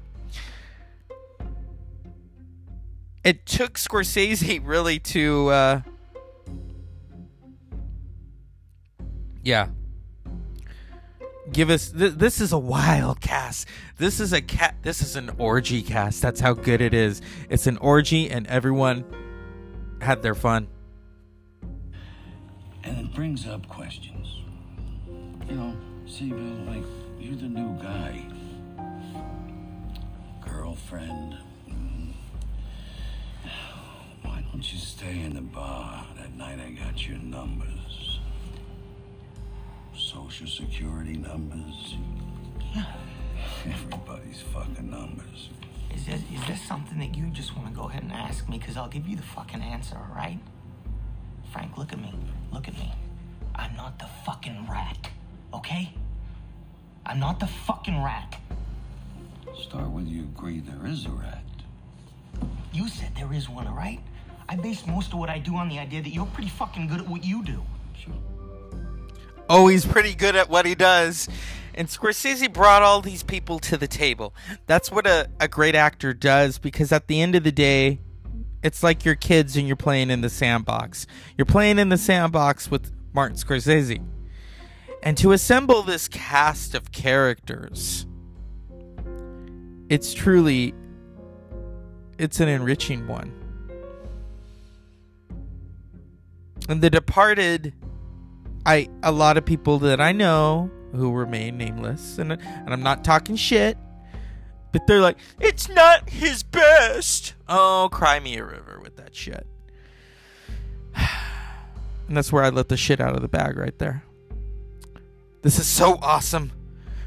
[3.24, 5.82] It took Scorsese really to, uh,
[9.44, 9.68] yeah,
[11.52, 11.92] give us.
[11.92, 13.68] Th- this is a wild cast.
[13.98, 14.76] This is a cat.
[14.82, 16.22] This is an orgy cast.
[16.22, 17.22] That's how good it is.
[17.50, 19.06] It's an orgy, and everyone
[20.02, 20.68] had their fun.
[22.84, 24.40] And it brings up questions.
[25.50, 25.76] You know,
[26.08, 26.84] see, Bill, like,
[27.20, 28.26] you're the new guy.
[30.48, 31.38] Girlfriend.
[31.70, 32.14] mm.
[34.24, 38.20] Why don't you stay in the bar that night I got your numbers?
[39.96, 41.96] Social security numbers.
[43.66, 45.50] Everybody's fucking numbers.
[45.94, 48.58] Is this, is this something that you just want to go ahead and ask me?
[48.58, 50.40] Because I'll give you the fucking answer, all right?
[51.52, 52.14] Frank, look at me.
[52.52, 52.94] Look at me.
[53.56, 55.10] I'm not the fucking rat,
[55.54, 55.94] okay?
[57.06, 58.40] I'm not the fucking rat.
[59.60, 61.44] Start with you agree there is a rat.
[62.72, 64.00] You said there is one, all right?
[64.48, 67.02] I base most of what I do on the idea that you're pretty fucking good
[67.02, 67.62] at what you do.
[67.98, 68.14] Sure.
[69.50, 71.28] Oh, he's pretty good at what he does.
[71.74, 74.34] And Scorsese brought all these people to the table.
[74.68, 78.00] That's what a, a great actor does because at the end of the day,
[78.64, 81.08] it's like your kids and you're playing in the sandbox.
[81.38, 84.06] You're playing in the sandbox with Martin Scorsese.
[85.04, 88.06] And to assemble this cast of characters,
[89.90, 90.74] it's truly
[92.18, 93.34] it's an enriching one.
[96.70, 97.74] And The Departed
[98.66, 103.04] I a lot of people that I know who remain nameless and and I'm not
[103.04, 103.78] talking shit
[104.72, 107.34] but they're like it's not his best.
[107.48, 109.48] Oh, cry me a river with that shit.
[112.08, 114.04] And that's where I let the shit out of the bag right there.
[115.44, 116.52] This is so awesome.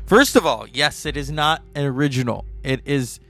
[0.07, 2.47] First of all, yes, it is not an original.
[2.63, 3.21] It is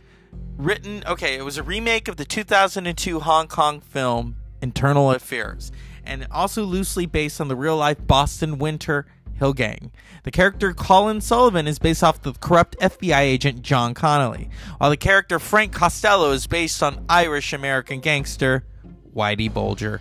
[0.57, 5.73] written, okay, it was a remake of the 2002 Hong Kong film Internal Affairs
[6.05, 9.07] and also loosely based on the real life Boston Winter
[9.39, 9.91] Hill Gang.
[10.23, 14.97] The character Colin Sullivan is based off the corrupt FBI agent John Connolly, while the
[14.97, 18.65] character Frank Costello is based on Irish American gangster
[19.15, 20.01] Whitey Bulger.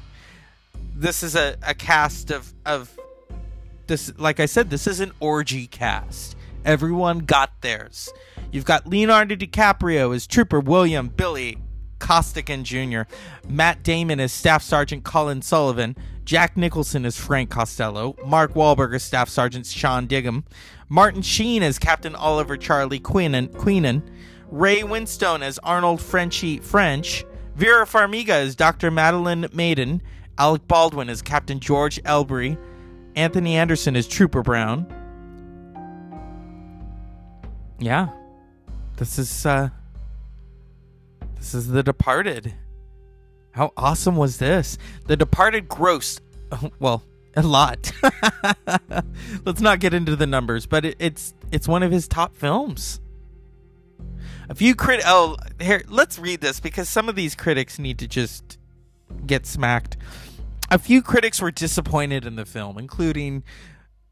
[0.95, 2.97] This is a, a cast of, of
[3.87, 6.37] this like I said, this is an orgy cast.
[6.65, 8.11] Everyone got theirs.
[8.51, 11.57] You've got Leonardo DiCaprio as Trooper William Billy
[12.03, 13.03] Costigan Jr.,
[13.47, 19.03] Matt Damon as Staff Sergeant Colin Sullivan, Jack Nicholson as Frank Costello, Mark Wahlberg as
[19.03, 20.43] Staff Sergeant Sean Dignam,
[20.89, 24.03] Martin Sheen as Captain Oliver Charlie Queenan, Queenan
[24.51, 27.23] Ray Winstone as Arnold Frenchy French,
[27.55, 28.91] Vera Farmiga as Dr.
[28.91, 30.01] Madeline Maiden,
[30.37, 32.57] Alec Baldwin as Captain George Ellerby,
[33.15, 34.85] Anthony Anderson as Trooper Brown.
[37.79, 38.09] Yeah.
[38.97, 39.69] This is uh
[41.43, 42.53] this is The Departed.
[43.51, 44.77] How awesome was this?
[45.07, 46.21] The Departed grossed
[46.79, 47.03] well,
[47.35, 47.91] a lot.
[49.45, 53.01] Let's not get into the numbers, but it, it's it's one of his top films.
[54.47, 58.07] A few crit oh here let's read this because some of these critics need to
[58.07, 58.57] just
[59.27, 59.97] get smacked.
[60.71, 63.43] A few critics were disappointed in the film, including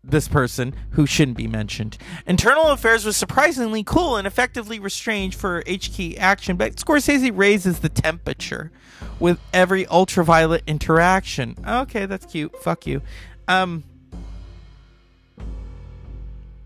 [0.03, 1.97] this person who shouldn't be mentioned.
[2.25, 7.89] Internal Affairs was surprisingly cool and effectively restrained for HK action, but Scorsese raises the
[7.89, 8.71] temperature
[9.19, 11.55] with every ultraviolet interaction.
[11.67, 12.55] Okay, that's cute.
[12.63, 13.01] Fuck you.
[13.47, 13.83] Um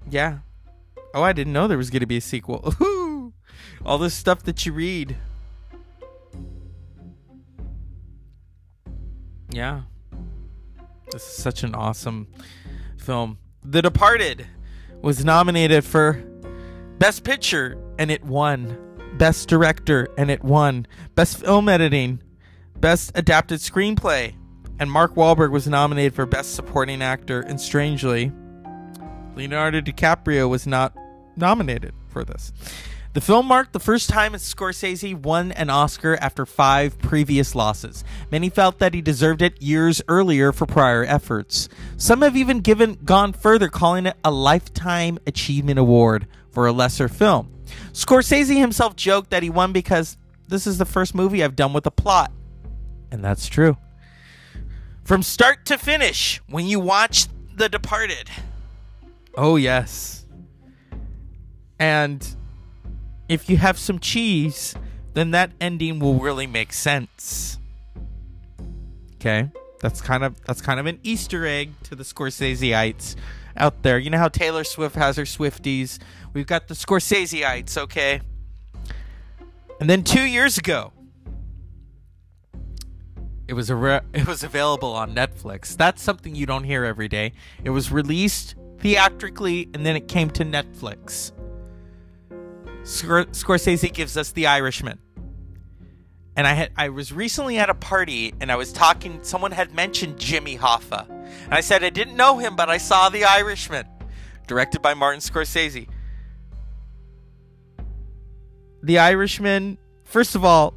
[0.09, 0.39] Yeah.
[1.13, 2.73] Oh, I didn't know there was going to be a sequel.
[3.85, 5.15] All this stuff that you read.
[9.49, 9.83] Yeah.
[11.11, 12.27] This is such an awesome
[13.05, 13.37] film.
[13.63, 14.45] The Departed
[15.01, 16.13] was nominated for
[16.97, 18.77] Best Picture and it won.
[19.17, 20.87] Best Director and it won.
[21.13, 22.21] Best Film Editing,
[22.79, 24.35] Best Adapted Screenplay,
[24.79, 27.41] and Mark Wahlberg was nominated for Best Supporting Actor.
[27.41, 28.31] And strangely,
[29.35, 30.95] Leonardo DiCaprio was not
[31.37, 32.51] nominated for this.
[33.15, 38.04] The film marked the first time Scorsese won an Oscar after five previous losses.
[38.30, 41.69] Many felt that he deserved it years earlier for prior efforts.
[41.95, 47.08] Some have even given gone further, calling it a lifetime achievement award for a lesser
[47.08, 47.54] film.
[47.93, 50.17] Scorsese himself joked that he won because
[50.49, 52.34] this is the first movie I've done with a plot.
[53.12, 53.78] And that's true.
[55.06, 58.30] From start to finish, when you watch The Departed.
[59.36, 60.25] Oh, yes.
[61.80, 62.36] And
[63.27, 64.75] if you have some cheese,
[65.13, 67.57] then that ending will really make sense.
[69.15, 69.49] Okay?
[69.81, 73.15] That's kind of that's kind of an Easter egg to the Scorseseeites
[73.57, 73.97] out there.
[73.97, 75.99] You know how Taylor Swift has her Swifties?
[76.33, 78.21] We've got the Scorseseeites, okay?
[79.80, 80.93] And then 2 years ago,
[83.47, 85.76] it was a re- it was available on Netflix.
[85.76, 87.34] That's something you don't hear every day.
[87.63, 91.32] It was released theatrically and then it came to Netflix.
[92.86, 94.99] Scor- Scorsese gives us The Irishman.
[96.38, 99.73] And I had I was recently at a party and I was talking someone had
[99.73, 101.09] mentioned Jimmy Hoffa.
[101.09, 103.88] And I said I didn't know him but I saw The Irishman
[104.45, 105.88] directed by Martin Scorsese.
[108.83, 110.75] The Irishman, first of all,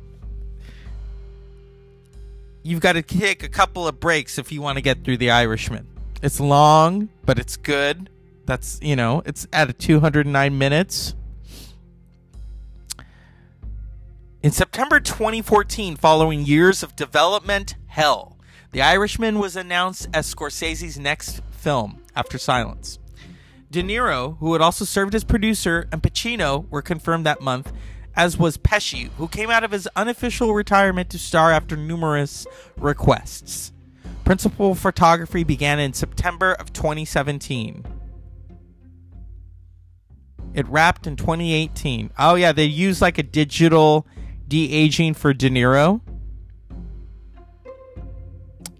[2.62, 5.30] you've got to take a couple of breaks if you want to get through The
[5.30, 5.86] Irishman.
[6.22, 8.08] It's long, but it's good.
[8.46, 11.14] That's, you know, it's at 209 minutes.
[14.40, 18.38] In September 2014, following years of development hell,
[18.70, 23.00] The Irishman was announced as Scorsese's next film after Silence.
[23.68, 27.72] De Niro, who had also served as producer, and Pacino were confirmed that month,
[28.14, 33.72] as was Pesci, who came out of his unofficial retirement to star after numerous requests.
[34.24, 37.84] Principal photography began in September of 2017.
[40.54, 42.12] It wrapped in 2018.
[42.16, 44.06] Oh yeah, they used like a digital
[44.48, 46.00] de-aging for De Niro.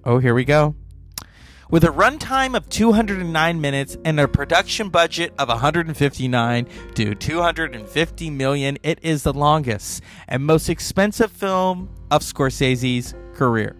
[0.04, 0.74] Oh, here we go.
[1.70, 8.78] With a runtime of 209 minutes and a production budget of 159 to 250 million,
[8.82, 13.76] it is the longest and most expensive film of Scorsese's career.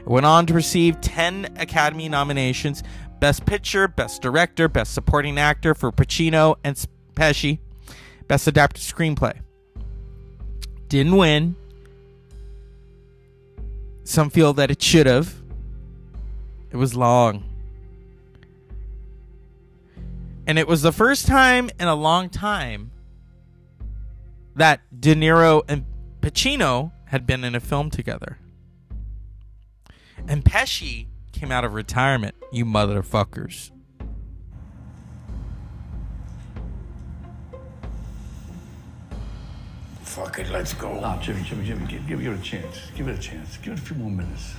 [0.00, 2.82] It went on to receive 10 Academy nominations
[3.20, 6.74] Best Picture, Best Director, Best Supporting Actor for Pacino and
[7.14, 7.60] Pesci,
[8.26, 9.38] Best Adapted Screenplay.
[10.88, 11.54] Didn't win.
[14.04, 15.34] Some feel that it should have.
[16.70, 17.44] It was long.
[20.46, 22.90] And it was the first time in a long time
[24.56, 25.84] that De Niro and
[26.22, 28.38] Pacino had been in a film together.
[30.26, 33.70] And Pesci came out of retirement, you motherfuckers.
[40.18, 40.98] Fuck it, let's go.
[40.98, 42.90] No, Jimmy, Jimmy, Jimmy, give, give, give it a chance.
[42.96, 43.56] Give it a chance.
[43.58, 44.52] Give it a few more minutes.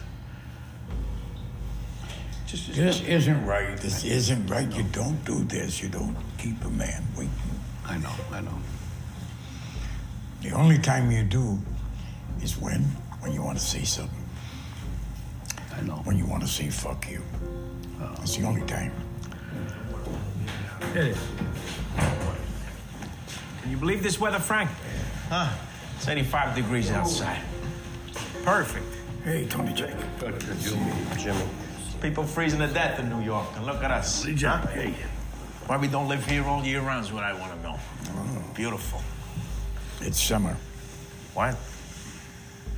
[2.48, 3.78] Just, just This isn't right.
[3.78, 4.72] This isn't right.
[4.72, 5.84] You don't do this.
[5.84, 7.34] You don't keep a man waiting.
[7.86, 8.58] I know, I know.
[10.44, 11.60] The only time you do
[12.42, 12.82] is when
[13.20, 14.26] when you want to say something.
[15.76, 15.96] I know.
[16.06, 17.22] When you want to say fuck you.
[18.02, 18.16] Uh-huh.
[18.22, 18.94] It's the only time.
[20.94, 21.18] Hit it.
[23.62, 24.70] Can you believe this weather, Frank?
[25.30, 25.48] Huh?
[25.96, 27.42] It's 85 degrees outside.
[28.44, 28.86] Perfect.
[29.24, 29.94] Hey, Tony J.
[31.18, 31.44] Jimmy.
[32.02, 34.24] People freezing to death in New York, and look at us.
[34.24, 34.66] Hey, Huh?
[34.68, 34.96] Hey.
[35.68, 37.74] Why we don't live here all year round is what I want to know.
[38.06, 38.54] Mm-hmm.
[38.54, 39.02] Beautiful.
[40.02, 40.56] It's summer.
[41.36, 41.56] What?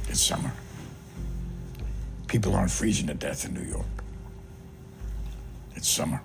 [0.09, 0.51] It's summer.
[2.27, 3.85] People aren't freezing to death in New York.
[5.75, 6.21] It's summer.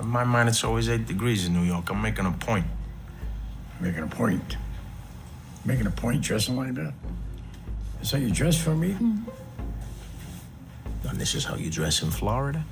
[0.00, 1.88] In my mind, it's always 8 degrees in New York.
[1.90, 2.66] I'm making a point.
[3.80, 4.56] Making a point.
[5.64, 6.92] Making a point dressing like that?
[8.00, 9.24] Is how you dress for a meeting?
[11.08, 12.64] And this is how you dress in Florida?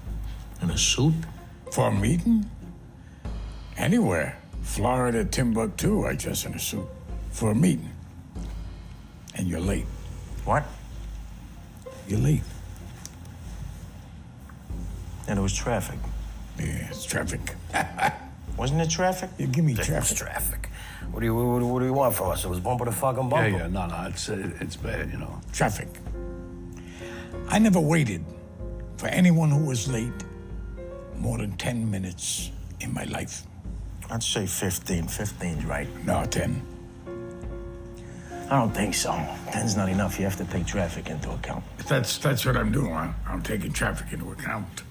[0.63, 1.15] In a suit?
[1.73, 2.49] For a meeting?
[3.77, 4.39] Anywhere.
[4.63, 6.87] Florida, Timbuktu, I dress in a suit.
[7.31, 7.91] For a meeting.
[9.35, 9.87] And you're late.
[10.45, 10.65] What?
[12.09, 12.43] You're late.
[15.27, 15.99] And it was traffic.
[16.59, 17.41] Yeah, it's traffic.
[18.57, 19.31] Wasn't it traffic?
[19.39, 20.17] You give me It was traffic.
[20.17, 20.69] traffic.
[21.15, 22.45] What do you what, do- what do you want from us?
[22.45, 23.49] It was bumper to fucking bumper.
[23.49, 25.41] Yeah, yeah, no, no, it's, it's bad, you know.
[25.53, 25.87] Traffic.
[27.49, 28.25] I never waited
[28.97, 30.25] for anyone who was late
[31.17, 32.51] more than 10 minutes
[32.81, 33.45] in my life.
[34.11, 35.05] I'd say 15.
[35.05, 35.87] 15's right.
[36.05, 36.61] No, 10.
[38.51, 39.11] I don't think so.
[39.53, 40.19] 10's not enough.
[40.19, 41.63] You have to take traffic into account.
[41.87, 42.93] That's that's what I'm doing.
[42.93, 43.13] Huh?
[43.29, 44.83] I'm taking traffic into account.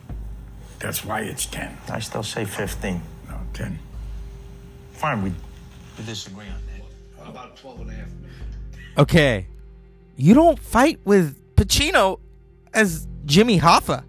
[0.79, 1.77] That's why it's 10.
[1.89, 3.01] I still say 15.
[3.27, 3.77] No, 10.
[4.93, 5.33] Fine, we,
[5.97, 7.27] we disagree on that.
[7.29, 8.37] About 12 and a half minutes.
[8.97, 9.47] Okay.
[10.15, 12.19] You don't fight with Pacino
[12.73, 14.03] as Jimmy Hoffa.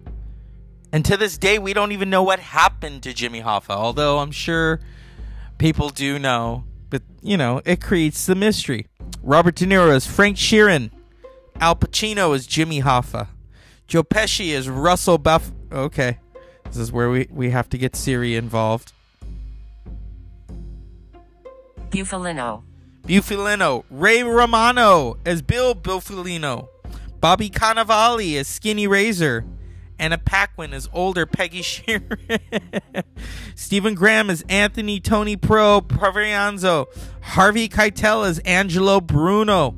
[0.91, 4.31] And to this day, we don't even know what happened to Jimmy Hoffa, although I'm
[4.31, 4.79] sure
[5.57, 6.63] people do know.
[6.89, 8.87] But, you know, it creates the mystery.
[9.23, 10.91] Robert De Niro is Frank Sheeran.
[11.59, 13.27] Al Pacino is Jimmy Hoffa.
[13.87, 15.51] Joe Pesci is Russell Buff.
[15.71, 16.19] Okay.
[16.65, 18.91] This is where we, we have to get Siri involved.
[21.95, 22.63] Bufalino.
[23.03, 23.85] Bufalino.
[23.89, 26.67] Ray Romano as Bill Bufalino.
[27.21, 29.45] Bobby Cannavale as Skinny Razor.
[29.97, 33.03] Anna Paquin as older Peggy Sheeran.
[33.55, 36.87] Stephen Graham as Anthony Tony Pro Provianzo.
[37.21, 39.73] Harvey Keitel as Angelo Bruno.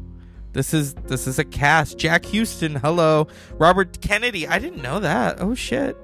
[0.54, 2.00] This is this is a cast.
[2.00, 3.28] Jack Huston, hello.
[3.60, 4.48] Robert Kennedy.
[4.48, 5.40] I didn't know that.
[5.40, 5.96] Oh shit.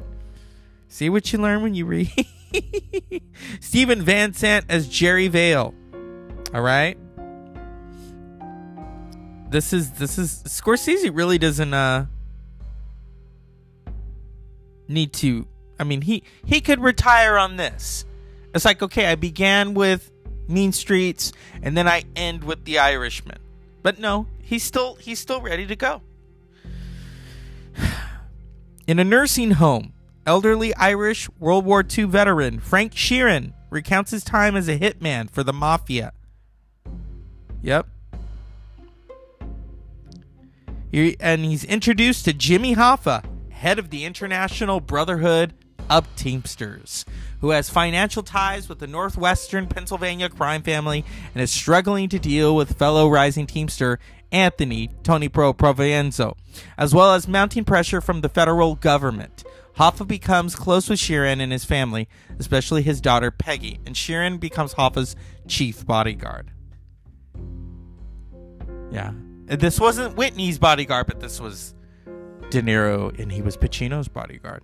[0.89, 2.11] See what you learn when you read.
[3.61, 5.74] Steven Van Zandt as Jerry Vale.
[6.54, 6.97] All right.
[9.49, 12.06] This is this is Scorsese really doesn't uh
[14.88, 15.47] need to
[15.80, 18.06] I mean he he could retire on this.
[18.54, 20.12] It's like okay, I began with
[20.47, 21.34] Mean Streets
[21.64, 23.39] and then I end with The Irishman.
[23.82, 26.01] But no, he's still he's still ready to go.
[28.88, 29.93] In a nursing home,
[30.28, 35.43] elderly Irish World War II veteran Frank Sheeran recounts his time as a hitman for
[35.43, 36.14] the mafia.
[37.64, 37.88] Yep.
[41.20, 45.55] And he's introduced to Jimmy Hoffa, head of the International Brotherhood
[45.89, 47.03] of Teamsters,
[47.41, 51.03] who has financial ties with the Northwestern Pennsylvania crime family
[51.34, 53.97] and is struggling to deal with fellow rising Teamster
[54.32, 56.36] Anthony Tony Pro Provenzo,
[56.78, 59.43] as well as mounting pressure from the federal government.
[59.78, 62.07] Hoffa becomes close with Sheeran and his family,
[62.38, 65.16] especially his daughter Peggy, and Sheeran becomes Hoffa's
[65.47, 66.51] chief bodyguard.
[68.94, 69.12] Yeah.
[69.48, 71.74] This wasn't Whitney's bodyguard, but this was
[72.52, 74.64] De Niro, and he was Pacino's bodyguard.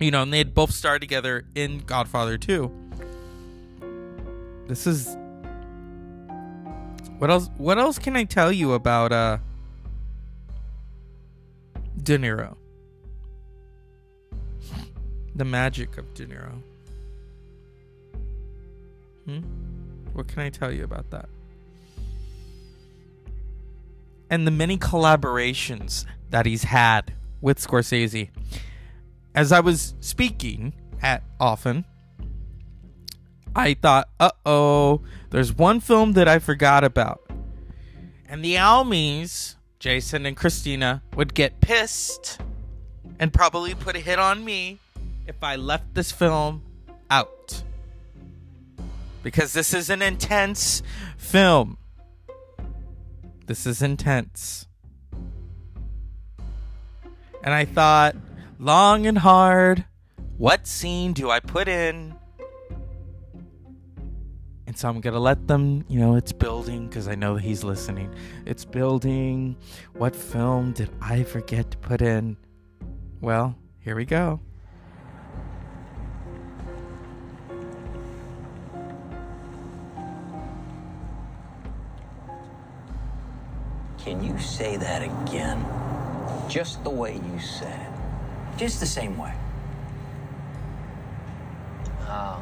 [0.00, 2.70] You know, and they had both starred together in Godfather 2.
[4.66, 5.16] This is
[7.18, 9.38] what else what else can I tell you about uh
[12.02, 12.56] De Niro?
[15.36, 16.60] The magic of De Niro.
[19.26, 19.40] Hmm?
[20.12, 21.28] What can I tell you about that?
[24.34, 28.30] And the many collaborations that he's had with Scorsese.
[29.32, 31.84] As I was speaking at often,
[33.54, 37.30] I thought, uh oh, there's one film that I forgot about.
[38.28, 42.40] And the Almies, Jason and Christina, would get pissed
[43.20, 44.80] and probably put a hit on me
[45.28, 46.64] if I left this film
[47.08, 47.62] out.
[49.22, 50.82] Because this is an intense
[51.16, 51.78] film.
[53.46, 54.66] This is intense.
[57.42, 58.16] And I thought,
[58.58, 59.84] long and hard,
[60.38, 62.14] what scene do I put in?
[64.66, 67.62] And so I'm going to let them, you know, it's building because I know he's
[67.62, 68.14] listening.
[68.46, 69.56] It's building.
[69.92, 72.38] What film did I forget to put in?
[73.20, 74.40] Well, here we go.
[84.04, 85.64] Can you say that again?
[86.46, 88.58] Just the way you said it.
[88.58, 89.32] Just the same way.
[92.02, 92.38] Oh.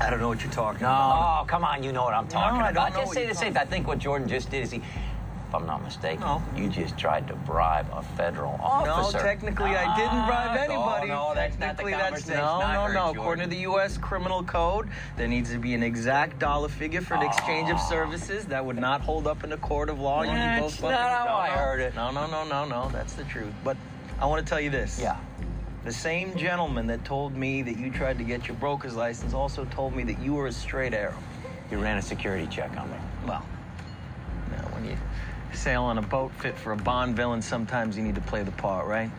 [0.00, 1.42] I don't know what you're talking No, about.
[1.42, 2.94] oh, come on, you know what I'm talking No, I about.
[2.94, 3.54] just say the same.
[3.58, 4.80] I think what Jordan just did is he,
[5.52, 6.42] if I'm not mistaken, No.
[6.56, 9.18] you just tried to bribe a federal officer.
[9.18, 11.08] No, technically I didn't bribe Ah, anybody.
[11.08, 12.92] No, no, that's not the technically, that's conversation no, no, no.
[12.92, 13.20] Jordan.
[13.20, 13.98] According to the U.S.
[13.98, 14.88] Criminal Code,
[15.18, 18.46] there needs to be an exact dollar figure for the exchange of services.
[18.46, 20.22] That would not hold up in a court of law.
[20.22, 21.54] You That's both not how no, I no.
[21.54, 21.94] heard it.
[21.94, 22.88] No, no, no, no, no.
[22.90, 23.52] That's the truth.
[23.62, 23.76] But
[24.20, 24.98] I want to tell you this.
[24.98, 25.18] Yeah.
[25.84, 29.66] The same gentleman that told me that you tried to get your broker's license also
[29.66, 31.18] told me that you were a straight arrow.
[31.70, 32.96] You ran a security check on me.
[33.26, 33.44] Well,
[34.50, 34.96] now when you
[35.54, 38.52] sail on a boat fit for a Bond villain, sometimes you need to play the
[38.52, 39.10] part, right?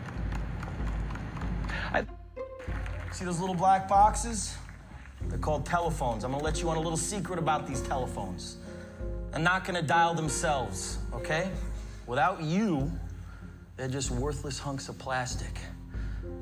[1.92, 2.04] I...
[3.12, 4.56] See those little black boxes?
[5.28, 6.24] They're called telephones.
[6.24, 8.56] I'm gonna let you on a little secret about these telephones.
[9.30, 11.50] They're not gonna dial themselves, okay?
[12.06, 12.90] Without you,
[13.76, 15.58] they're just worthless hunks of plastic.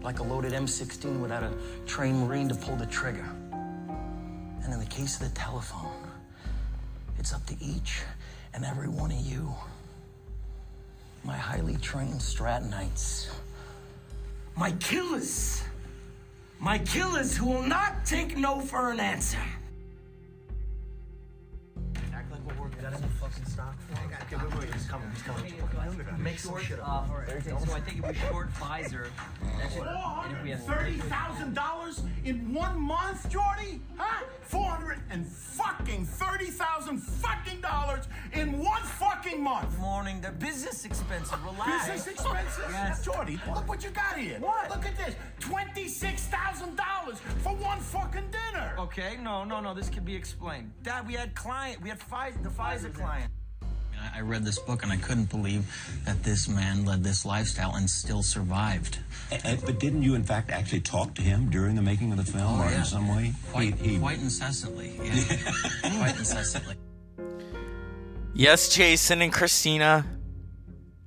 [0.03, 1.53] Like a loaded M16 without a
[1.87, 3.27] trained Marine to pull the trigger.
[3.53, 6.09] And in the case of the telephone,
[7.19, 8.03] it's up to each
[8.55, 9.55] and every one of you,
[11.25, 13.29] my highly trained Strattonites,
[14.57, 15.63] my killers,
[16.59, 19.39] my killers who will not take no for an answer.
[22.83, 23.03] Like we're working.
[23.03, 24.11] Got any fucking stock for him?
[24.23, 26.23] Okay, wait, wait, he's coming, he's coming.
[26.23, 27.09] Make some shit up.
[27.67, 29.07] So I think if we short Pfizer,
[29.59, 33.81] that should, and if we have Thirty thousand dollars in one month, Jordy?
[33.97, 34.25] Huh?
[34.43, 39.79] Four hundred and fucking thirty thousand fucking dollars in one fucking month.
[39.79, 41.33] Morning, the business expenses.
[41.45, 41.89] Relax.
[41.89, 42.65] Business expenses?
[42.71, 43.05] Yes.
[43.05, 44.39] Jordy, look what you got here.
[44.41, 44.71] What?
[44.71, 45.15] Look at this.
[45.41, 48.75] Twenty-six thousand dollars for one fucking dinner.
[48.79, 49.75] Okay, no, no, no.
[49.75, 50.73] This could be explained.
[50.83, 51.81] Dad, we had client.
[51.83, 53.31] We had Pfizer, the Pfizer client.
[54.15, 55.65] I read this book and I couldn't believe
[56.07, 58.99] that this man led this lifestyle and still survived.
[59.31, 62.61] but didn't you, in fact, actually talk to him during the making of the film,
[62.61, 62.79] Oh, or yeah.
[62.79, 63.33] in some way?
[63.53, 64.99] Quite, He- he- quite incessantly.
[65.03, 65.13] Yeah.
[65.99, 66.75] quite incessantly.
[68.35, 70.05] Yes, Jason and Christina.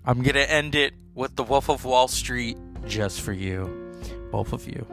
[0.06, 2.58] I'm going to end it with The Wolf of Wall Street
[2.88, 3.98] just for you.
[4.32, 4.86] Both of you.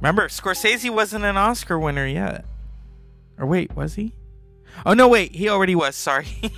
[0.00, 2.44] Remember, Scorsese wasn't an Oscar winner yet.
[3.38, 4.14] Or wait, was he?
[4.84, 5.34] Oh, no, wait.
[5.34, 5.96] He already was.
[5.96, 6.26] Sorry.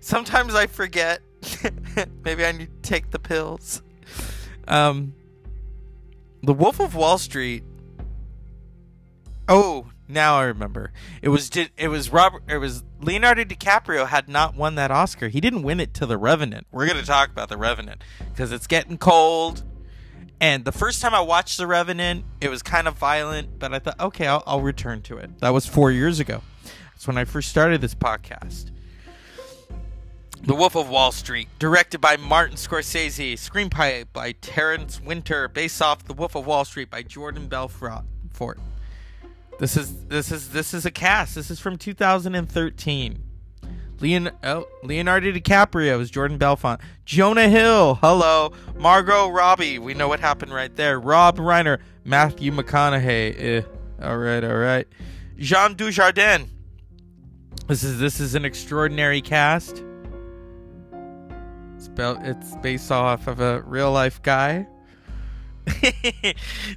[0.00, 1.20] Sometimes I forget.
[2.24, 3.82] Maybe I need to take the pills.
[4.68, 5.14] Um,
[6.42, 7.64] The Wolf of Wall Street
[9.52, 10.92] Oh, now I remember.
[11.22, 15.26] It was it was Robert it was Leonardo DiCaprio had not won that Oscar.
[15.26, 16.68] He didn't win it to The Revenant.
[16.70, 19.64] We're going to talk about The Revenant because it's getting cold.
[20.40, 23.78] And the first time I watched The Revenant, it was kind of violent, but I
[23.78, 25.38] thought, okay, I'll, I'll return to it.
[25.40, 26.42] That was four years ago.
[26.92, 28.70] That's when I first started this podcast.
[30.42, 36.04] The Wolf of Wall Street, directed by Martin Scorsese, screenplay by Terrence Winter, based off
[36.04, 38.04] The Wolf of Wall Street by Jordan Belfort.
[39.58, 41.34] This is this is this is a cast.
[41.34, 43.22] This is from 2013.
[44.00, 46.80] Leon, oh, Leonardo DiCaprio is Jordan Belfort.
[47.04, 48.52] Jonah Hill, hello.
[48.76, 50.98] Margot Robbie, we know what happened right there.
[50.98, 53.34] Rob Reiner, Matthew McConaughey.
[53.38, 53.62] Eh.
[54.02, 54.88] All right, all right.
[55.36, 56.48] Jean Dujardin.
[57.66, 59.84] This is this is an extraordinary cast.
[61.76, 64.66] It's, it's based off of a real life guy.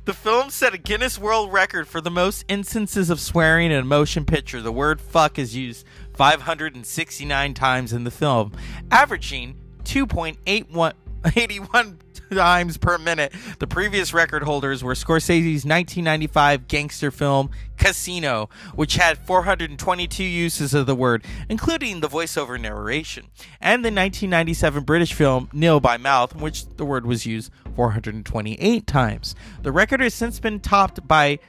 [0.05, 3.83] the film set a Guinness World Record for the most instances of swearing in a
[3.83, 4.61] motion picture.
[4.61, 5.85] The word fuck is used
[6.15, 8.51] 569 times in the film,
[8.91, 10.93] averaging 2.81
[12.33, 13.33] times per minute.
[13.59, 20.85] The previous record holders were Scorsese's 1995 gangster film Casino, which had 422 uses of
[20.85, 23.25] the word, including the voiceover narration,
[23.61, 28.87] and the 1997 British film Nil by Mouth, in which the word was used 428
[28.87, 29.35] times.
[29.61, 31.39] The record has since been topped by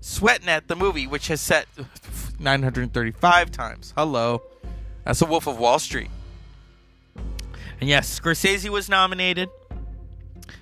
[0.00, 1.66] Swearnet, the movie, which has set
[2.38, 3.92] 935 times.
[3.96, 4.42] Hello.
[5.04, 6.10] That's The Wolf of Wall Street.
[7.80, 9.48] And yes, Scorsese was nominated.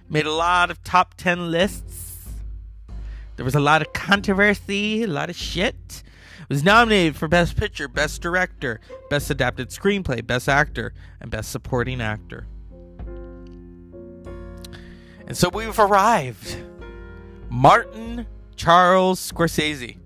[0.09, 2.29] Made a lot of top 10 lists.
[3.37, 6.03] There was a lot of controversy, a lot of shit.
[6.49, 12.01] Was nominated for Best Picture, Best Director, Best Adapted Screenplay, Best Actor, and Best Supporting
[12.03, 12.47] Actor.
[15.27, 16.57] And so we've arrived.
[17.49, 19.97] Martin Charles Scorsese.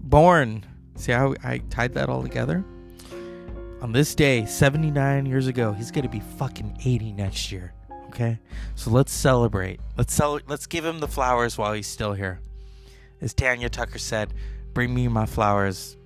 [0.00, 0.64] Born.
[0.96, 2.64] See how I tied that all together?
[3.82, 7.74] On this day, 79 years ago, he's going to be fucking 80 next year.
[8.08, 8.38] Okay?
[8.74, 9.80] So let's celebrate.
[9.98, 12.40] Let's cel- let's give him the flowers while he's still here.
[13.20, 14.32] As Tanya Tucker said,
[14.72, 15.96] bring me my flowers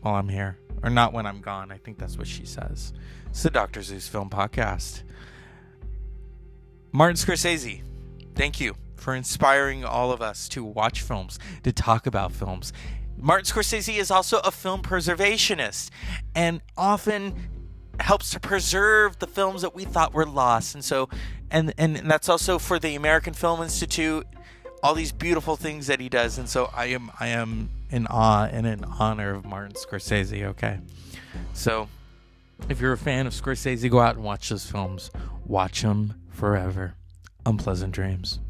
[0.00, 0.58] while I'm here.
[0.82, 1.70] Or not when I'm gone.
[1.70, 2.92] I think that's what she says.
[3.30, 3.82] It's the Dr.
[3.82, 5.02] Zeus Film Podcast.
[6.92, 7.82] Martin Scorsese,
[8.34, 12.72] thank you for inspiring all of us to watch films, to talk about films.
[13.22, 15.90] Martin Scorsese is also a film preservationist
[16.34, 17.34] and often
[18.00, 20.74] helps to preserve the films that we thought were lost.
[20.74, 21.08] And so
[21.50, 24.26] and and that's also for the American Film Institute,
[24.82, 26.36] all these beautiful things that he does.
[26.36, 30.80] And so I am I am in awe and in honor of Martin Scorsese, okay?
[31.52, 31.88] So
[32.68, 35.10] if you're a fan of Scorsese, go out and watch those films.
[35.46, 36.94] Watch them forever.
[37.46, 38.40] Unpleasant dreams.